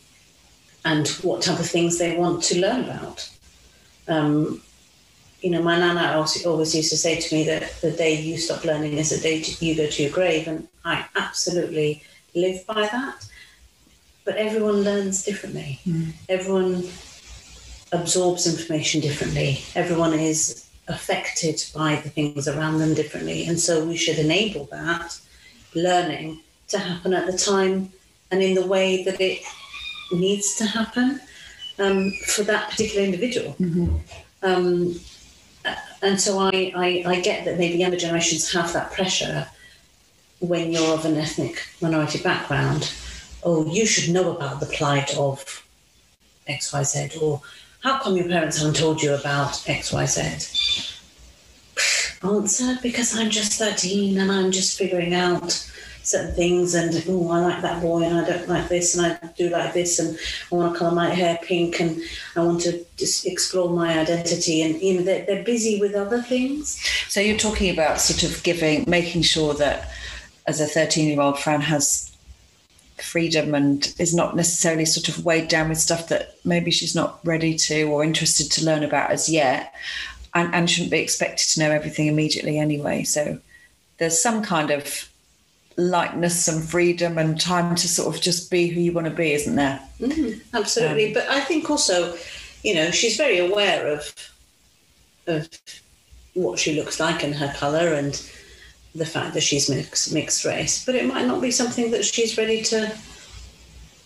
and 0.85 1.07
what 1.23 1.41
type 1.41 1.59
of 1.59 1.69
things 1.69 1.97
they 1.97 2.17
want 2.17 2.43
to 2.43 2.59
learn 2.59 2.83
about. 2.83 3.29
Um, 4.07 4.61
you 5.43 5.49
know, 5.49 5.61
my 5.61 5.77
nana 5.77 6.25
always 6.45 6.73
used 6.73 6.89
to 6.89 6.97
say 6.97 7.19
to 7.19 7.35
me 7.35 7.43
that 7.43 7.75
the 7.81 7.91
day 7.91 8.19
you 8.19 8.37
stop 8.37 8.63
learning 8.63 8.93
is 8.93 9.09
the 9.09 9.19
day 9.19 9.43
you 9.59 9.75
go 9.75 9.87
to 9.87 10.03
your 10.03 10.11
grave, 10.11 10.47
and 10.47 10.69
I 10.85 11.05
absolutely 11.17 12.01
live 12.33 12.65
by 12.65 12.87
that. 12.87 13.25
But 14.23 14.37
everyone 14.37 14.83
learns 14.83 15.25
differently. 15.25 15.81
Mm. 15.85 16.13
Everyone 16.29 16.85
absorbs 17.91 18.47
information 18.47 19.01
differently. 19.01 19.59
Everyone 19.75 20.13
is 20.13 20.65
affected 20.87 21.61
by 21.75 21.97
the 21.97 22.09
things 22.09 22.47
around 22.47 22.79
them 22.79 22.93
differently, 22.93 23.45
and 23.45 23.59
so 23.59 23.85
we 23.85 23.97
should 23.97 24.19
enable 24.19 24.63
that 24.65 25.19
learning 25.75 26.39
to 26.69 26.79
happen 26.79 27.13
at 27.13 27.25
the 27.25 27.37
time 27.37 27.91
and 28.31 28.41
in 28.41 28.53
the 28.53 28.65
way 28.65 29.03
that 29.03 29.19
it 29.19 29.41
needs 30.13 30.55
to 30.55 30.65
happen 30.65 31.19
um, 31.79 32.11
for 32.27 32.43
that 32.43 32.69
particular 32.69 33.03
individual. 33.03 33.55
Mm-hmm. 33.59 33.97
Um, 34.41 34.99
and 36.03 36.19
so 36.19 36.37
I, 36.39 36.73
I, 36.75 37.03
I 37.05 37.19
get 37.21 37.45
that 37.45 37.57
maybe 37.57 37.77
younger 37.77 37.97
generations 37.97 38.51
have 38.53 38.73
that 38.73 38.91
pressure 38.91 39.47
when 40.39 40.71
you're 40.71 40.93
of 40.93 41.05
an 41.05 41.15
ethnic 41.17 41.65
minority 41.81 42.21
background. 42.21 42.93
Oh, 43.43 43.65
you 43.71 43.85
should 43.85 44.13
know 44.13 44.35
about 44.35 44.59
the 44.59 44.65
plight 44.65 45.17
of 45.17 45.65
XYZ, 46.47 47.21
or 47.21 47.41
how 47.81 47.99
come 47.99 48.17
your 48.17 48.27
parents 48.27 48.57
haven't 48.57 48.75
told 48.75 49.01
you 49.01 49.13
about 49.13 49.51
XYZ? 49.65 50.99
Answer 52.23 52.77
because 52.81 53.17
I'm 53.17 53.29
just 53.29 53.53
13 53.59 54.17
and 54.17 54.31
I'm 54.31 54.51
just 54.51 54.77
figuring 54.77 55.13
out 55.13 55.69
certain 56.03 56.35
things 56.35 56.75
and 56.75 57.03
oh 57.07 57.31
I 57.31 57.39
like 57.39 57.61
that 57.61 57.81
boy 57.81 58.03
and 58.03 58.17
I 58.17 58.29
don't 58.29 58.47
like 58.47 58.67
this 58.67 58.95
and 58.95 59.05
I 59.05 59.27
do 59.37 59.49
like 59.49 59.73
this 59.73 59.99
and 59.99 60.17
I 60.51 60.55
want 60.55 60.73
to 60.73 60.79
colour 60.79 60.93
my 60.93 61.09
hair 61.09 61.39
pink 61.41 61.79
and 61.79 62.01
I 62.35 62.41
want 62.41 62.61
to 62.61 62.85
just 62.97 63.25
explore 63.25 63.69
my 63.69 63.97
identity 63.99 64.61
and 64.61 64.81
you 64.81 64.95
know 64.95 65.03
they're, 65.03 65.25
they're 65.25 65.43
busy 65.43 65.79
with 65.79 65.95
other 65.95 66.21
things. 66.21 66.77
So 67.07 67.19
you're 67.19 67.37
talking 67.37 67.71
about 67.73 68.01
sort 68.01 68.29
of 68.29 68.43
giving, 68.43 68.83
making 68.87 69.21
sure 69.21 69.53
that 69.55 69.91
as 70.45 70.59
a 70.59 70.65
13 70.65 71.07
year 71.07 71.21
old 71.21 71.39
Fran 71.39 71.61
has 71.61 72.11
freedom 72.97 73.55
and 73.55 73.93
is 73.97 74.13
not 74.13 74.35
necessarily 74.35 74.85
sort 74.85 75.09
of 75.09 75.25
weighed 75.25 75.47
down 75.47 75.69
with 75.69 75.77
stuff 75.77 76.09
that 76.09 76.35
maybe 76.45 76.71
she's 76.71 76.95
not 76.95 77.19
ready 77.23 77.55
to 77.55 77.83
or 77.83 78.03
interested 78.03 78.51
to 78.51 78.65
learn 78.65 78.83
about 78.83 79.09
as 79.09 79.29
yet 79.29 79.73
and, 80.33 80.53
and 80.53 80.69
shouldn't 80.69 80.91
be 80.91 80.99
expected 80.99 81.47
to 81.49 81.59
know 81.59 81.71
everything 81.71 82.07
immediately 82.07 82.57
anyway. 82.57 83.03
So 83.03 83.39
there's 83.97 84.21
some 84.21 84.43
kind 84.43 84.71
of 84.71 85.09
lightness 85.77 86.47
and 86.47 86.63
freedom 86.63 87.17
and 87.17 87.39
time 87.39 87.75
to 87.75 87.87
sort 87.87 88.15
of 88.15 88.21
just 88.21 88.51
be 88.51 88.67
who 88.67 88.79
you 88.79 88.91
want 88.91 89.07
to 89.07 89.13
be, 89.13 89.33
isn't 89.33 89.55
there? 89.55 89.79
Mm-hmm, 89.99 90.55
absolutely. 90.55 91.07
Um, 91.07 91.13
but 91.13 91.29
I 91.29 91.39
think 91.41 91.69
also, 91.69 92.15
you 92.63 92.75
know, 92.75 92.91
she's 92.91 93.17
very 93.17 93.39
aware 93.39 93.87
of 93.87 94.13
of 95.27 95.49
what 96.33 96.59
she 96.59 96.75
looks 96.75 96.99
like 96.99 97.23
and 97.23 97.33
her 97.35 97.53
colour 97.55 97.93
and 97.93 98.13
the 98.95 99.05
fact 99.05 99.33
that 99.33 99.41
she's 99.41 99.69
mixed, 99.69 100.13
mixed 100.13 100.45
race. 100.45 100.85
But 100.85 100.95
it 100.95 101.05
might 101.05 101.25
not 101.25 101.41
be 101.41 101.51
something 101.51 101.91
that 101.91 102.05
she's 102.05 102.37
ready 102.37 102.61
to 102.63 102.95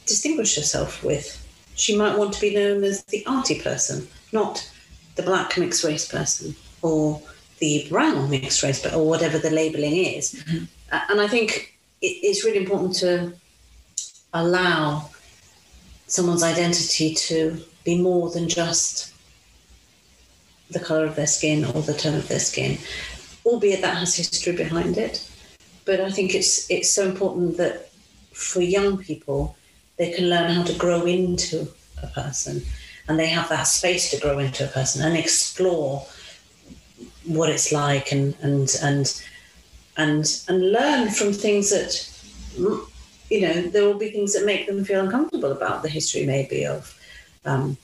distinguish 0.06 0.56
herself 0.56 1.04
with. 1.04 1.44
She 1.76 1.98
might 1.98 2.18
want 2.18 2.34
to 2.34 2.42
be 2.42 2.56
known 2.56 2.84
as 2.84 3.04
the 3.06 3.26
arty 3.26 3.62
person, 3.62 4.08
not 4.32 4.70
the 5.16 5.24
black 5.24 5.58
mixed 5.58 5.84
race 5.84 6.08
person 6.08 6.56
or 6.82 7.22
the 7.60 7.88
brown 7.90 8.30
mixed 8.30 8.64
race, 8.64 8.82
but 8.82 8.94
or 8.94 9.08
whatever 9.08 9.38
the 9.38 9.50
labelling 9.50 9.98
is. 9.98 10.34
Mm-hmm. 10.34 10.66
And 10.92 11.20
I 11.20 11.28
think 11.28 11.78
it's 12.02 12.46
really 12.46 12.60
important 12.60 12.96
to 12.98 13.34
allow 14.34 15.10
someone's 16.08 16.44
identity 16.44 17.14
to 17.14 17.60
be 17.84 18.02
more 18.02 18.30
than 18.30 18.48
just 18.48 19.14
the 20.70 20.80
colour 20.80 21.06
of 21.06 21.16
their 21.16 21.28
skin 21.28 21.66
or 21.66 21.82
the 21.82 21.94
tone 21.94 22.16
of 22.16 22.28
their 22.28 22.40
skin, 22.40 22.78
albeit 23.46 23.82
that 23.82 23.98
has 23.98 24.16
history 24.16 24.56
behind 24.56 24.98
it. 24.98 25.30
But 25.86 26.02
I 26.02 26.12
think 26.12 26.36
it's 26.36 26.70
it's 26.70 26.92
so 26.92 27.08
important 27.08 27.58
that 27.58 27.90
for 28.34 28.62
young 28.62 28.98
people 28.98 29.56
they 29.98 30.12
can 30.12 30.30
learn 30.30 30.52
how 30.52 30.64
to 30.64 30.74
grow 30.74 31.06
into 31.06 31.68
a 32.04 32.08
person 32.08 32.62
and 33.08 33.18
they 33.18 33.28
have 33.28 33.50
that 33.50 33.64
space 33.64 34.12
to 34.12 34.20
grow 34.20 34.38
into 34.40 34.66
a 34.66 34.68
person 34.68 35.02
and 35.04 35.18
explore 35.18 36.06
what 37.26 37.50
it's 37.50 37.72
like 37.72 38.12
and 38.12 38.36
and 38.42 38.76
and 38.84 39.24
and 39.98 40.42
and 40.48 40.72
learn 40.72 41.10
from 41.10 41.34
things 41.34 41.72
that 41.72 42.10
you 43.30 43.42
know 43.42 43.62
there 43.62 43.84
will 43.84 43.98
be 43.98 44.12
things 44.12 44.34
that 44.34 44.46
make 44.46 44.68
them 44.68 44.86
feel 44.86 45.04
uncomfortable 45.04 45.52
about 45.52 45.82
the 45.82 45.90
history 45.90 46.26
maybe 46.26 46.66
of 46.66 46.98
um, 47.46 47.78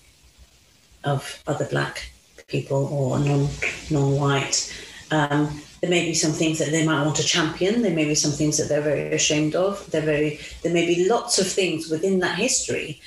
of 1.04 1.43
other 1.47 1.65
black 1.65 2.12
people 2.47 2.86
or 2.88 3.19
non 3.19 3.49
non-white. 3.89 4.71
Um, 5.12 5.62
there 5.82 5.89
may 5.89 6.06
be 6.06 6.13
some 6.13 6.32
things 6.32 6.60
that 6.60 6.71
they 6.71 6.86
might 6.86 7.04
want 7.04 7.17
to 7.17 7.23
champion. 7.23 7.82
There 7.82 7.93
may 7.93 8.06
be 8.06 8.15
some 8.15 8.32
things 8.32 8.58
that 8.58 8.69
they're 8.69 8.82
very 8.82 9.13
ashamed 9.13 9.54
of. 9.54 9.89
They're 9.91 10.02
very 10.02 10.39
there 10.62 10.73
may 10.73 10.86
be 10.86 11.08
lots 11.10 11.39
of 11.39 11.47
things 11.47 11.89
within 11.89 12.19
that 12.19 12.38
history 12.38 13.02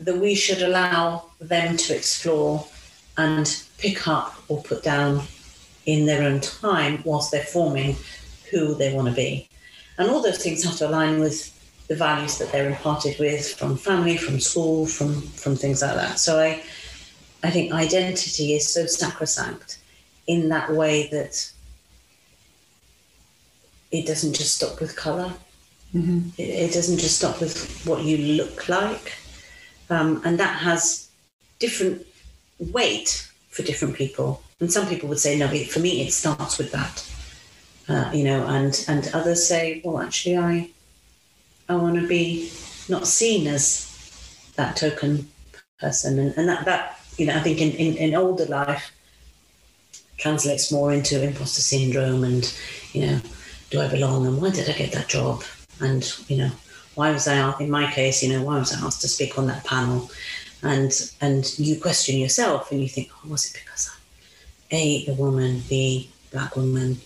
that 0.00 0.16
we 0.16 0.34
should 0.34 0.62
allow 0.62 1.30
them 1.40 1.76
to 1.76 1.96
explore 1.96 2.66
and 3.16 3.62
pick 3.78 4.08
up 4.08 4.34
or 4.48 4.62
put 4.62 4.82
down 4.82 5.22
in 5.86 6.06
their 6.06 6.22
own 6.22 6.40
time 6.40 7.02
whilst 7.04 7.30
they're 7.30 7.42
forming 7.42 7.96
who 8.50 8.74
they 8.74 8.92
want 8.94 9.08
to 9.08 9.14
be. 9.14 9.48
And 9.98 10.10
all 10.10 10.22
those 10.22 10.42
things 10.42 10.64
have 10.64 10.76
to 10.76 10.88
align 10.88 11.20
with 11.20 11.50
the 11.88 11.94
values 11.94 12.38
that 12.38 12.50
they're 12.50 12.68
imparted 12.68 13.18
with 13.18 13.54
from 13.54 13.76
family, 13.76 14.16
from 14.16 14.40
school, 14.40 14.86
from 14.86 15.20
from 15.20 15.56
things 15.56 15.82
like 15.82 15.94
that. 15.94 16.18
So 16.18 16.40
I 16.40 16.62
I 17.42 17.50
think 17.50 17.72
identity 17.72 18.54
is 18.54 18.72
so 18.72 18.86
sacrosanct 18.86 19.78
in 20.26 20.48
that 20.48 20.72
way 20.72 21.08
that 21.08 21.52
it 23.92 24.06
doesn't 24.06 24.34
just 24.34 24.56
stop 24.56 24.80
with 24.80 24.96
color 24.96 25.34
mm-hmm. 25.94 26.28
it, 26.38 26.42
it, 26.42 26.74
doesn't 26.74 26.98
just 26.98 27.18
stop 27.18 27.40
with 27.40 27.86
what 27.86 28.02
you 28.02 28.18
look 28.36 28.68
like. 28.68 29.12
Um, 29.90 30.20
and 30.24 30.38
that 30.38 30.58
has 30.58 31.08
different 31.58 32.06
weight 32.58 33.30
for 33.50 33.62
different 33.62 33.94
people. 33.94 34.42
And 34.64 34.72
some 34.72 34.86
people 34.86 35.10
would 35.10 35.18
say, 35.18 35.36
no, 35.36 35.46
for 35.46 35.80
me, 35.80 36.00
it 36.00 36.10
starts 36.10 36.56
with 36.56 36.72
that. 36.72 37.06
Uh, 37.86 38.10
you 38.14 38.24
know, 38.24 38.46
and 38.46 38.82
and 38.88 39.10
others 39.12 39.46
say, 39.46 39.82
well, 39.84 40.00
actually, 40.00 40.38
I 40.38 40.70
I 41.68 41.74
want 41.74 42.00
to 42.00 42.08
be 42.08 42.50
not 42.88 43.06
seen 43.06 43.46
as 43.46 44.50
that 44.56 44.74
token 44.74 45.28
person, 45.78 46.18
and, 46.18 46.32
and 46.38 46.48
that 46.48 46.64
that 46.64 46.98
you 47.18 47.26
know, 47.26 47.36
I 47.36 47.40
think 47.40 47.60
in, 47.60 47.72
in, 47.72 47.98
in 47.98 48.14
older 48.14 48.46
life 48.46 48.90
translates 50.16 50.72
more 50.72 50.94
into 50.94 51.22
imposter 51.22 51.60
syndrome, 51.60 52.24
and 52.24 52.50
you 52.94 53.04
know, 53.04 53.20
do 53.68 53.82
I 53.82 53.88
belong, 53.88 54.26
and 54.26 54.40
why 54.40 54.48
did 54.48 54.70
I 54.70 54.72
get 54.72 54.92
that 54.92 55.08
job, 55.08 55.44
and 55.78 56.10
you 56.26 56.38
know, 56.38 56.50
why 56.94 57.10
was 57.10 57.28
I 57.28 57.54
in 57.60 57.70
my 57.70 57.92
case, 57.92 58.22
you 58.22 58.32
know, 58.32 58.42
why 58.42 58.60
was 58.60 58.72
I 58.72 58.82
asked 58.86 59.02
to 59.02 59.08
speak 59.08 59.38
on 59.38 59.46
that 59.48 59.64
panel, 59.64 60.10
and 60.62 60.90
and 61.20 61.58
you 61.58 61.78
question 61.78 62.16
yourself 62.16 62.72
and 62.72 62.80
you 62.80 62.88
think, 62.88 63.10
oh, 63.12 63.28
was 63.28 63.44
it 63.44 63.60
because 63.62 63.90
I'm 63.92 64.03
a 64.70 65.06
a 65.08 65.14
woman, 65.14 65.62
b 65.68 66.10
black 66.30 66.56
woman, 66.56 67.00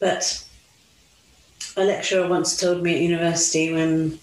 but 0.00 0.44
a 1.76 1.84
lecturer 1.84 2.28
once 2.28 2.56
told 2.56 2.82
me 2.82 2.94
at 2.94 3.00
university 3.00 3.72
when 3.72 4.18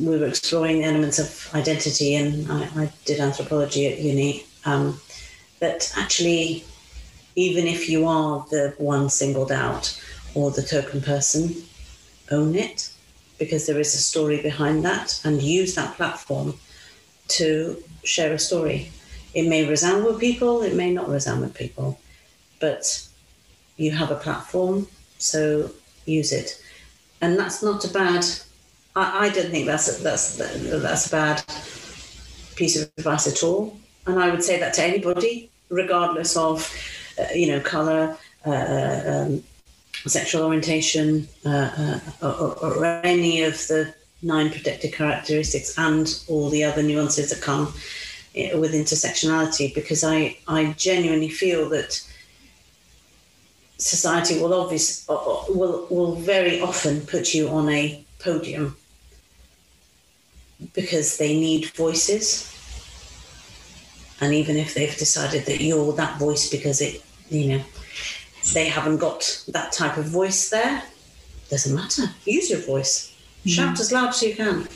we 0.00 0.18
were 0.18 0.26
exploring 0.26 0.84
elements 0.84 1.18
of 1.18 1.50
identity, 1.54 2.14
and 2.14 2.50
I, 2.50 2.68
I 2.76 2.92
did 3.04 3.20
anthropology 3.20 3.86
at 3.88 3.98
uni, 3.98 4.44
um, 4.64 5.00
that 5.58 5.92
actually, 5.96 6.64
even 7.34 7.66
if 7.66 7.88
you 7.88 8.06
are 8.06 8.46
the 8.50 8.74
one 8.78 9.10
singled 9.10 9.52
out 9.52 10.00
or 10.34 10.50
the 10.50 10.62
token 10.62 11.00
person, 11.00 11.54
own 12.30 12.54
it 12.54 12.90
because 13.38 13.66
there 13.66 13.80
is 13.80 13.94
a 13.94 13.98
story 13.98 14.40
behind 14.40 14.84
that 14.84 15.20
and 15.24 15.42
use 15.42 15.74
that 15.74 15.96
platform 15.96 16.54
to 17.26 17.82
share 18.04 18.32
a 18.34 18.38
story. 18.38 18.90
It 19.34 19.48
may 19.48 19.68
resound 19.68 20.04
with 20.04 20.18
people, 20.18 20.62
it 20.62 20.74
may 20.74 20.92
not 20.92 21.08
resound 21.08 21.40
with 21.40 21.54
people, 21.54 21.98
but 22.60 23.06
you 23.76 23.92
have 23.92 24.10
a 24.10 24.16
platform, 24.16 24.88
so 25.18 25.70
use 26.04 26.32
it. 26.32 26.62
And 27.20 27.38
that's 27.38 27.62
not 27.62 27.84
a 27.84 27.88
bad. 27.88 28.24
I, 28.96 29.26
I 29.26 29.28
don't 29.30 29.50
think 29.50 29.66
that's 29.66 29.98
a, 29.98 30.02
that's 30.02 30.36
that's 30.36 31.06
a 31.06 31.10
bad 31.10 31.44
piece 32.56 32.80
of 32.80 32.90
advice 32.98 33.26
at 33.26 33.42
all. 33.42 33.76
And 34.06 34.18
I 34.18 34.30
would 34.30 34.42
say 34.42 34.58
that 34.58 34.74
to 34.74 34.82
anybody, 34.82 35.50
regardless 35.68 36.36
of, 36.36 36.70
uh, 37.18 37.32
you 37.34 37.48
know, 37.48 37.60
color, 37.60 38.16
uh, 38.44 39.02
um, 39.06 39.44
sexual 40.06 40.44
orientation, 40.44 41.28
uh, 41.44 42.00
uh, 42.22 42.26
or, 42.26 42.54
or, 42.58 42.84
any 43.04 43.42
of 43.42 43.54
the 43.68 43.94
nine 44.22 44.50
protected 44.50 44.92
characteristics, 44.92 45.78
and 45.78 46.22
all 46.28 46.48
the 46.48 46.64
other 46.64 46.82
nuances 46.82 47.30
that 47.30 47.42
come 47.42 47.72
with 48.34 48.72
intersectionality. 48.72 49.74
Because 49.74 50.04
I 50.04 50.36
I 50.46 50.74
genuinely 50.76 51.28
feel 51.28 51.68
that 51.70 52.00
society 53.80 54.38
will 54.40 54.52
obvious 54.52 55.06
will 55.08 55.86
will 55.90 56.14
very 56.16 56.60
often 56.60 57.00
put 57.06 57.34
you 57.34 57.48
on 57.48 57.68
a 57.70 58.04
podium 58.18 58.76
because 60.74 61.16
they 61.16 61.40
need 61.40 61.64
voices 61.70 62.46
and 64.20 64.34
even 64.34 64.56
if 64.56 64.74
they've 64.74 64.96
decided 64.98 65.46
that 65.46 65.62
you're 65.62 65.92
that 65.94 66.18
voice 66.18 66.50
because 66.50 66.82
it 66.82 67.02
you 67.30 67.48
know 67.48 67.64
they 68.52 68.66
haven't 68.66 68.98
got 68.98 69.42
that 69.48 69.72
type 69.72 69.96
of 69.96 70.04
voice 70.04 70.50
there 70.50 70.82
doesn't 71.48 71.74
matter 71.74 72.04
use 72.24 72.50
your 72.50 72.60
voice 72.60 73.16
mm-hmm. 73.38 73.48
shout 73.48 73.80
as 73.80 73.90
loud 73.90 74.10
as 74.10 74.22
you 74.22 74.34
can 74.34 74.68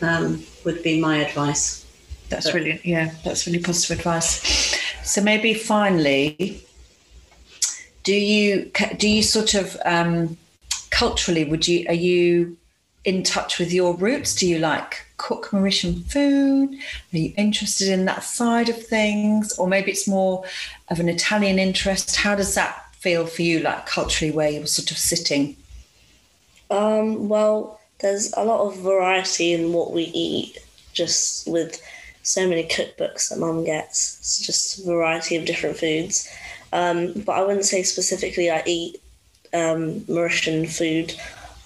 um, 0.00 0.42
would 0.64 0.82
be 0.82 0.98
my 0.98 1.18
advice 1.18 1.83
that's 2.28 2.46
but, 2.46 2.54
really 2.54 2.80
yeah 2.84 3.12
that's 3.24 3.46
really 3.46 3.60
positive 3.60 3.98
advice. 3.98 4.80
So 5.02 5.22
maybe 5.22 5.54
finally 5.54 6.64
do 8.04 8.14
you 8.14 8.70
do 8.96 9.08
you 9.08 9.22
sort 9.22 9.54
of 9.54 9.76
um, 9.84 10.36
culturally 10.90 11.44
would 11.44 11.66
you 11.66 11.86
are 11.88 11.94
you 11.94 12.56
in 13.04 13.22
touch 13.22 13.58
with 13.58 13.72
your 13.72 13.94
roots? 13.96 14.34
Do 14.34 14.46
you 14.48 14.58
like 14.58 15.04
cook 15.16 15.50
mauritian 15.50 16.04
food? 16.04 16.74
Are 17.12 17.18
you 17.18 17.32
interested 17.36 17.88
in 17.88 18.06
that 18.06 18.24
side 18.24 18.68
of 18.68 18.86
things? 18.86 19.58
Or 19.58 19.66
maybe 19.66 19.90
it's 19.90 20.08
more 20.08 20.44
of 20.88 21.00
an 21.00 21.08
italian 21.08 21.58
interest? 21.58 22.16
How 22.16 22.34
does 22.34 22.54
that 22.54 22.94
feel 22.94 23.26
for 23.26 23.42
you 23.42 23.60
like 23.60 23.86
culturally 23.86 24.32
where 24.32 24.48
you're 24.48 24.66
sort 24.66 24.90
of 24.90 24.98
sitting? 24.98 25.56
Um, 26.70 27.28
well 27.28 27.80
there's 28.00 28.32
a 28.34 28.44
lot 28.44 28.66
of 28.66 28.78
variety 28.80 29.52
in 29.52 29.72
what 29.72 29.92
we 29.92 30.04
eat 30.14 30.58
just 30.92 31.46
with 31.46 31.80
so 32.24 32.48
many 32.48 32.64
cookbooks 32.64 33.28
that 33.28 33.38
mum 33.38 33.64
gets 33.64 34.18
it's 34.18 34.38
just 34.38 34.80
a 34.80 34.84
variety 34.84 35.36
of 35.36 35.44
different 35.44 35.76
foods 35.76 36.28
um, 36.74 37.12
but 37.24 37.32
I 37.32 37.42
wouldn't 37.42 37.64
say 37.64 37.84
specifically 37.84 38.50
I 38.50 38.62
eat 38.66 39.00
um, 39.54 40.00
Mauritian 40.00 40.68
food. 40.68 41.14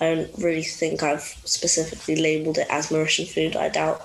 I 0.00 0.14
don't 0.14 0.30
really 0.38 0.62
think 0.62 1.02
I've 1.02 1.22
specifically 1.22 2.16
labelled 2.16 2.58
it 2.58 2.66
as 2.70 2.90
Mauritian 2.90 3.26
food. 3.26 3.56
I 3.56 3.70
doubt 3.70 4.02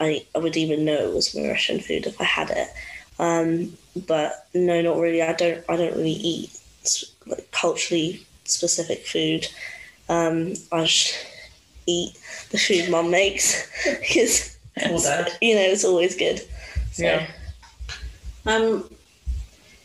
I, 0.00 0.24
I 0.34 0.38
would 0.38 0.56
even 0.56 0.86
know 0.86 0.94
it 0.94 1.14
was 1.14 1.34
Mauritian 1.34 1.84
food 1.84 2.06
if 2.06 2.18
I 2.18 2.24
had 2.24 2.50
it. 2.50 2.68
Um, 3.18 3.76
but 4.06 4.46
no, 4.54 4.80
not 4.80 4.98
really. 4.98 5.22
I 5.22 5.34
don't. 5.34 5.62
I 5.68 5.76
don't 5.76 5.96
really 5.96 6.12
eat 6.12 6.58
like, 7.26 7.50
culturally 7.50 8.26
specific 8.44 9.06
food. 9.06 9.46
Um, 10.08 10.54
I 10.72 10.84
just 10.84 11.14
eat 11.86 12.16
the 12.50 12.58
food 12.58 12.90
mum 12.90 13.10
makes 13.10 13.68
because 14.00 14.57
you 15.40 15.54
know 15.54 15.62
it's 15.62 15.84
always 15.84 16.16
good. 16.16 16.40
So. 16.92 17.04
Yeah. 17.04 17.26
Um, 18.46 18.88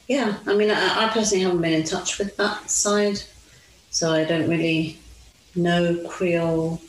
yeah, 0.08 0.38
I 0.48 0.56
mean, 0.56 0.70
I, 0.70 1.06
I, 1.06 1.10
personally 1.10 1.44
haven't 1.44 1.62
been 1.62 1.74
in 1.74 1.84
touch 1.84 2.18
with 2.18 2.36
that 2.38 2.70
side, 2.70 3.22
so 3.90 4.12
I 4.12 4.26
don't 4.26 4.50
really 4.50 4.98
know 5.56 6.06
Creole 6.10 6.82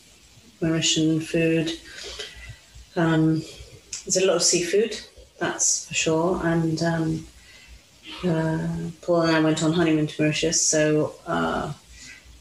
Mauritian 0.60 1.22
food. 1.22 1.72
Um, 2.96 3.42
there's 4.04 4.16
a 4.16 4.26
lot 4.26 4.36
of 4.36 4.42
seafood, 4.42 5.00
that's 5.38 5.86
for 5.88 5.94
sure, 5.94 6.40
and 6.44 6.82
um, 6.82 7.26
uh, 8.24 8.68
Paul 9.02 9.22
and 9.22 9.36
I 9.36 9.40
went 9.40 9.62
on 9.62 9.72
honeymoon 9.72 10.06
to 10.06 10.22
Mauritius, 10.22 10.64
so 10.64 11.14
uh, 11.26 11.72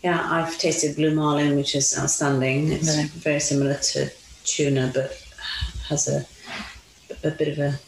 yeah, 0.04 0.28
I've 0.30 0.58
tasted 0.58 0.96
blue 0.96 1.16
marlin, 1.16 1.56
which 1.56 1.76
is 1.76 1.98
outstanding. 1.98 2.72
It's 2.72 3.04
very 3.06 3.40
similar 3.40 3.76
to 3.76 4.12
tuna, 4.44 4.92
but 4.94 5.23
has 5.88 6.08
a 6.08 6.26
a 7.24 7.32
bit 7.32 7.48
of 7.48 7.60
a 7.60 7.80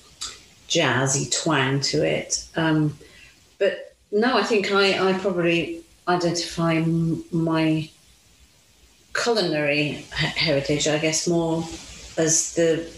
jazzy 0.67 1.31
twang 1.31 1.79
to 1.81 2.05
it. 2.05 2.47
Um, 2.55 2.97
but 3.59 3.95
no, 4.11 4.37
I 4.37 4.43
think 4.43 4.71
I, 4.71 5.09
I 5.09 5.13
probably 5.19 5.81
identify 6.07 6.83
my 7.31 7.89
culinary 9.13 10.05
heritage, 10.11 10.87
I 10.87 10.97
guess, 10.97 11.27
more 11.27 11.65
as 12.17 12.53
the 12.55 12.89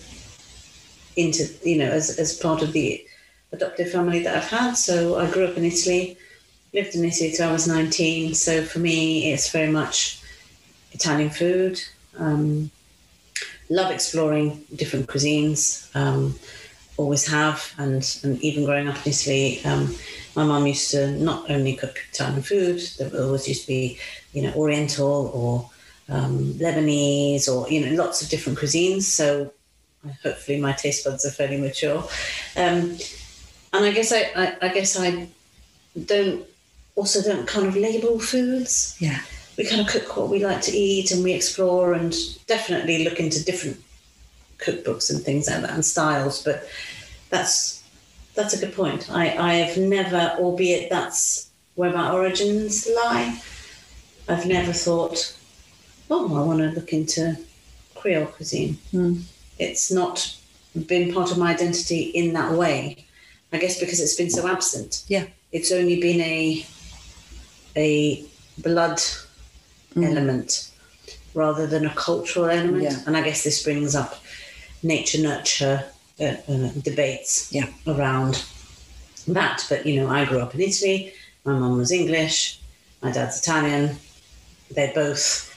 into 1.15 1.51
you 1.63 1.77
know 1.77 1.89
as 1.89 2.17
as 2.19 2.37
part 2.37 2.61
of 2.61 2.71
the 2.73 3.03
adoptive 3.51 3.91
family 3.91 4.21
that 4.23 4.35
I've 4.35 4.49
had. 4.49 4.73
So 4.73 5.17
I 5.17 5.29
grew 5.29 5.45
up 5.45 5.57
in 5.57 5.65
Italy, 5.65 6.17
lived 6.73 6.95
in 6.95 7.05
Italy 7.05 7.31
till 7.31 7.49
I 7.49 7.51
was 7.51 7.67
nineteen. 7.67 8.33
So 8.33 8.63
for 8.63 8.79
me, 8.79 9.31
it's 9.31 9.51
very 9.51 9.71
much 9.71 10.21
Italian 10.91 11.29
food. 11.29 11.81
Um, 12.17 12.71
love 13.69 13.91
exploring 13.91 14.63
different 14.75 15.07
cuisines. 15.07 15.93
Um, 15.95 16.37
always 16.97 17.27
have, 17.27 17.73
and, 17.77 18.19
and 18.23 18.41
even 18.41 18.65
growing 18.65 18.87
up 18.87 18.95
in 19.05 19.11
Italy, 19.11 19.61
um, 19.65 19.95
my 20.35 20.43
mum 20.43 20.65
used 20.65 20.91
to 20.91 21.11
not 21.11 21.49
only 21.49 21.75
cook 21.75 22.03
Italian 22.11 22.41
food, 22.41 22.81
there 22.97 23.21
always 23.21 23.47
used 23.47 23.61
to 23.61 23.67
be, 23.67 23.99
you 24.33 24.41
know, 24.41 24.53
Oriental 24.53 25.31
or 25.33 25.69
um, 26.09 26.53
Lebanese 26.53 27.47
or, 27.47 27.69
you 27.69 27.85
know, 27.85 28.03
lots 28.03 28.21
of 28.21 28.29
different 28.29 28.57
cuisines. 28.57 29.03
So 29.03 29.53
hopefully 30.23 30.59
my 30.59 30.73
taste 30.73 31.05
buds 31.05 31.25
are 31.25 31.31
fairly 31.31 31.57
mature. 31.57 31.99
Um, 32.55 32.97
and 33.73 33.85
I 33.85 33.91
guess 33.91 34.11
I, 34.11 34.31
I, 34.35 34.57
I 34.61 34.69
guess 34.69 34.99
I 34.99 35.27
don't 36.05 36.45
also 36.95 37.21
don't 37.21 37.47
kind 37.47 37.67
of 37.67 37.75
label 37.75 38.19
foods. 38.19 38.97
Yeah. 38.99 39.21
We 39.57 39.65
kind 39.65 39.81
of 39.81 39.87
cook 39.87 40.15
what 40.15 40.29
we 40.29 40.43
like 40.43 40.61
to 40.63 40.71
eat 40.71 41.11
and 41.11 41.23
we 41.23 41.33
explore 41.33 41.93
and 41.93 42.15
definitely 42.45 43.03
look 43.03 43.19
into 43.19 43.43
different 43.43 43.81
cookbooks 44.59 45.09
and 45.09 45.21
things 45.21 45.47
like 45.49 45.61
that 45.61 45.71
and 45.71 45.85
styles. 45.85 46.43
But 46.43 46.67
that's 47.29 47.83
that's 48.35 48.53
a 48.53 48.59
good 48.63 48.75
point. 48.75 49.09
I, 49.09 49.35
I 49.35 49.53
have 49.55 49.77
never, 49.77 50.35
albeit 50.37 50.89
that's 50.91 51.49
where 51.75 51.91
my 51.91 52.11
origins 52.11 52.87
lie, 52.87 53.41
I've 54.29 54.45
never 54.45 54.73
thought, 54.73 55.35
oh, 56.09 56.35
I 56.35 56.45
want 56.45 56.59
to 56.59 56.69
look 56.69 56.93
into 56.93 57.37
Creole 57.95 58.27
cuisine. 58.27 58.77
Mm. 58.93 59.23
It's 59.57 59.91
not 59.91 60.35
been 60.85 61.11
part 61.13 61.31
of 61.31 61.39
my 61.39 61.53
identity 61.53 62.01
in 62.03 62.33
that 62.33 62.51
way. 62.53 63.05
I 63.51 63.57
guess 63.57 63.79
because 63.79 63.99
it's 63.99 64.15
been 64.15 64.29
so 64.29 64.47
absent. 64.47 65.03
Yeah. 65.07 65.25
It's 65.51 65.71
only 65.71 65.99
been 65.99 66.21
a 66.21 66.65
a 67.75 68.25
blood 68.57 69.01
mm. 69.97 70.09
element 70.09 70.71
rather 71.33 71.67
than 71.67 71.85
a 71.85 71.93
cultural 71.93 72.45
element. 72.45 72.83
Yeah. 72.83 72.99
And 73.05 73.15
I 73.15 73.21
guess 73.21 73.43
this 73.43 73.63
brings 73.63 73.95
up 73.95 74.15
nature 74.83 75.21
nurture 75.21 75.83
uh, 76.19 76.35
uh, 76.47 76.69
debates 76.81 77.51
yeah. 77.53 77.67
around 77.85 78.43
that. 79.27 79.65
But 79.69 79.85
you 79.85 80.01
know, 80.01 80.09
I 80.09 80.25
grew 80.25 80.39
up 80.39 80.55
in 80.55 80.61
Italy. 80.61 81.13
My 81.45 81.53
mum 81.53 81.77
was 81.77 81.91
English. 81.91 82.59
My 83.01 83.11
dad's 83.11 83.39
Italian. 83.39 83.97
They 84.73 84.91
both 84.93 85.53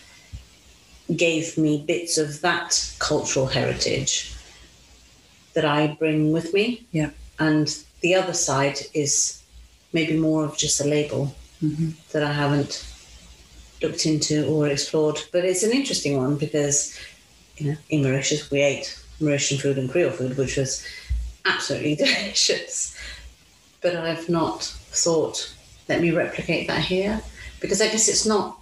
gave 1.16 1.58
me 1.58 1.82
bits 1.86 2.18
of 2.18 2.40
that 2.42 2.94
cultural 2.98 3.46
heritage 3.46 4.34
that 5.54 5.64
I 5.64 5.96
bring 5.98 6.32
with 6.32 6.54
me. 6.54 6.86
Yeah. 6.92 7.10
And 7.38 7.74
the 8.02 8.14
other 8.14 8.34
side 8.34 8.78
is 8.94 9.42
maybe 9.92 10.16
more 10.16 10.44
of 10.44 10.56
just 10.56 10.80
a 10.80 10.84
label 10.84 11.34
mm-hmm. 11.62 11.90
that 12.12 12.22
I 12.22 12.32
haven't 12.32 12.86
looked 13.82 14.06
into 14.06 14.46
or 14.46 14.68
explored. 14.68 15.18
But 15.32 15.44
it's 15.44 15.62
an 15.62 15.72
interesting 15.72 16.16
one 16.16 16.36
because, 16.36 16.98
you 17.56 17.70
know, 17.72 17.76
in 17.88 18.02
Mauritius 18.02 18.50
we 18.50 18.60
ate 18.60 18.98
Mauritian 19.20 19.60
food 19.60 19.78
and 19.78 19.90
Creole 19.90 20.10
food, 20.10 20.36
which 20.36 20.56
was 20.56 20.84
absolutely 21.44 21.94
delicious. 22.04 22.96
But 23.80 23.96
I've 23.96 24.28
not 24.28 24.64
thought, 24.64 25.54
let 25.88 26.00
me 26.00 26.10
replicate 26.10 26.68
that 26.68 26.80
here. 26.82 27.20
because 27.60 27.80
I 27.80 27.86
guess 27.88 28.08
it's 28.08 28.26
not 28.26 28.58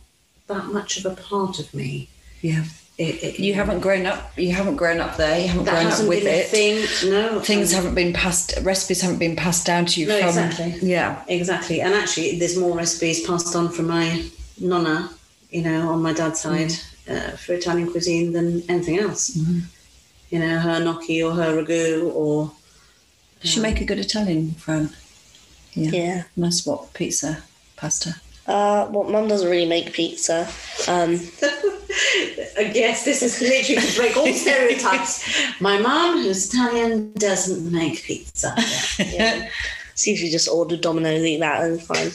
that 0.47 0.67
much 0.67 0.97
of 0.99 1.07
a 1.07 1.15
part 1.21 1.59
of 1.59 1.73
me. 1.75 2.09
Yeah. 2.41 2.65
It, 2.97 3.23
it, 3.23 3.39
You 3.39 3.55
haven't 3.55 3.79
grown 3.81 4.07
up. 4.07 4.37
You 4.37 4.53
haven't 4.53 4.75
grown 4.77 4.99
up 5.01 5.17
there. 5.17 5.39
You 5.41 5.47
haven't 5.49 5.65
grown 5.67 5.87
up 5.87 6.05
with 6.09 6.25
it. 6.25 6.47
thing. 6.49 7.11
No, 7.11 7.39
Things 7.41 7.73
um, 7.73 7.77
haven't 7.77 7.95
been 7.95 8.13
passed. 8.13 8.55
Recipes 8.63 9.03
haven't 9.03 9.19
been 9.19 9.37
passed 9.37 9.65
down 9.67 9.87
to 9.87 10.01
you 10.01 10.09
No, 10.09 10.19
from. 10.19 10.29
exactly. 10.29 10.75
Yeah. 10.89 11.23
Exactly. 11.29 11.81
And 11.81 11.95
actually, 11.95 12.39
there's 12.41 12.57
more 12.59 12.77
recipes 12.77 13.25
passed 13.27 13.55
on 13.55 13.69
from 13.69 13.87
my 13.87 14.25
nonna, 14.61 15.11
you 15.51 15.63
know, 15.63 15.91
on 15.91 16.03
my 16.03 16.13
dad's 16.13 16.41
side 16.41 16.73
uh, 17.09 17.31
for 17.33 17.55
Italian 17.55 17.91
cuisine 17.91 18.33
than 18.33 18.63
anything 18.69 18.99
else. 18.99 19.37
You 20.31 20.39
know, 20.39 20.59
her 20.59 20.81
gnocchi 20.81 21.23
or 21.23 21.33
her 21.33 21.63
ragu 21.63 22.13
or. 22.15 22.53
Does 23.41 23.51
she 23.51 23.61
make 23.61 23.81
a 23.81 23.85
good 23.85 23.99
Italian, 23.99 24.53
Fran? 24.53 24.91
Yeah. 25.73 25.91
Yeah. 25.91 26.23
Nice 26.37 26.67
what? 26.67 26.93
Pizza, 26.93 27.43
pasta. 27.77 28.17
Uh, 28.47 28.89
well, 28.91 29.05
mum 29.05 29.29
doesn't 29.29 29.51
really 29.51 29.67
make 29.67 29.93
pizza. 29.93 30.49
Um, 30.89 31.21
I 32.59 32.71
guess 32.73 33.05
this 33.05 33.23
is 33.23 33.41
literally 33.41 33.81
to 33.81 33.97
break 33.97 34.17
all 34.17 34.33
stereotypes. 34.33 35.61
My 35.61 35.79
mum, 35.79 36.23
who's 36.23 36.53
Italian, 36.53 37.13
doesn't 37.13 37.71
make 37.71 38.03
pizza. 38.03 38.55
yeah. 38.99 39.49
See 39.95 40.13
if 40.13 40.23
you 40.23 40.31
just 40.31 40.49
order 40.49 40.77
Domino's, 40.77 41.23
eat 41.23 41.41
that, 41.41 41.63
and 41.63 41.83
fine. 41.83 42.11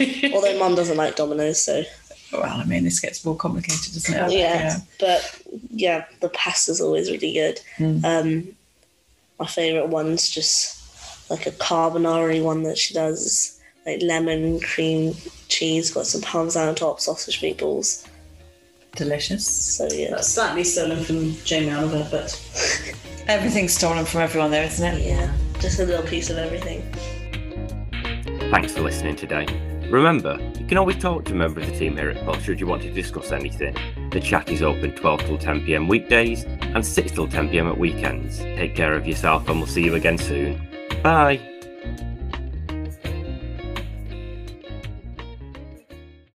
Although 0.34 0.58
mum 0.58 0.74
doesn't 0.74 0.96
like 0.96 1.16
Domino's, 1.16 1.62
so 1.64 1.82
Well, 2.32 2.44
I 2.44 2.64
mean, 2.64 2.84
this 2.84 3.00
gets 3.00 3.24
more 3.24 3.36
complicated, 3.36 3.92
doesn't 3.92 4.14
it? 4.14 4.32
yeah. 4.38 4.78
But 4.98 5.42
yeah, 5.70 6.04
the 6.20 6.28
pasta's 6.30 6.80
always 6.80 7.10
really 7.10 7.32
good. 7.32 7.60
Mm. 7.78 8.04
Um, 8.04 8.56
my 9.38 9.46
favourite 9.46 9.88
one's 9.88 10.28
just 10.28 11.30
like 11.30 11.46
a 11.46 11.50
carbonara 11.52 12.42
one 12.42 12.62
that 12.64 12.76
she 12.78 12.92
does, 12.94 13.60
like 13.86 14.02
lemon, 14.02 14.60
cream, 14.60 15.14
cheese, 15.48 15.90
got 15.90 16.06
some 16.06 16.20
parmesan 16.20 16.68
on 16.68 16.74
top, 16.74 17.00
sausage 17.00 17.40
meatballs. 17.40 18.06
Delicious. 18.96 19.46
So 19.46 19.88
yeah, 19.92 20.10
That's 20.10 20.28
slightly 20.28 20.64
stolen 20.64 21.04
from 21.04 21.34
Jamie 21.44 21.70
Oliver, 21.70 22.06
but 22.10 22.32
Everything's 23.28 23.72
stolen 23.74 24.04
from 24.04 24.22
everyone 24.22 24.50
there, 24.50 24.64
isn't 24.64 24.94
it? 24.94 25.06
yeah, 25.06 25.32
just 25.60 25.78
a 25.78 25.84
little 25.84 26.04
piece 26.04 26.28
of 26.30 26.38
everything. 26.38 26.82
Thanks 28.50 28.72
for 28.72 28.80
listening 28.80 29.14
today. 29.14 29.46
Remember, 29.90 30.38
you 30.56 30.66
can 30.66 30.78
always 30.78 30.98
talk 30.98 31.24
to 31.24 31.32
a 31.32 31.34
member 31.34 31.60
of 31.60 31.66
the 31.66 31.76
team 31.76 31.96
here 31.96 32.10
at 32.10 32.24
Pulse 32.24 32.42
should 32.42 32.60
you 32.60 32.66
want 32.68 32.82
to 32.82 32.92
discuss 32.92 33.32
anything. 33.32 33.74
The 34.12 34.20
chat 34.20 34.48
is 34.48 34.62
open 34.62 34.92
12 34.92 35.20
till 35.22 35.38
10 35.38 35.64
pm 35.66 35.88
weekdays 35.88 36.44
and 36.44 36.86
6 36.86 37.10
till 37.10 37.26
10 37.26 37.48
pm 37.48 37.66
at 37.66 37.76
weekends. 37.76 38.38
Take 38.38 38.76
care 38.76 38.94
of 38.94 39.04
yourself 39.04 39.48
and 39.48 39.58
we'll 39.58 39.66
see 39.66 39.82
you 39.82 39.96
again 39.96 40.16
soon. 40.16 40.68
Bye. 41.02 41.40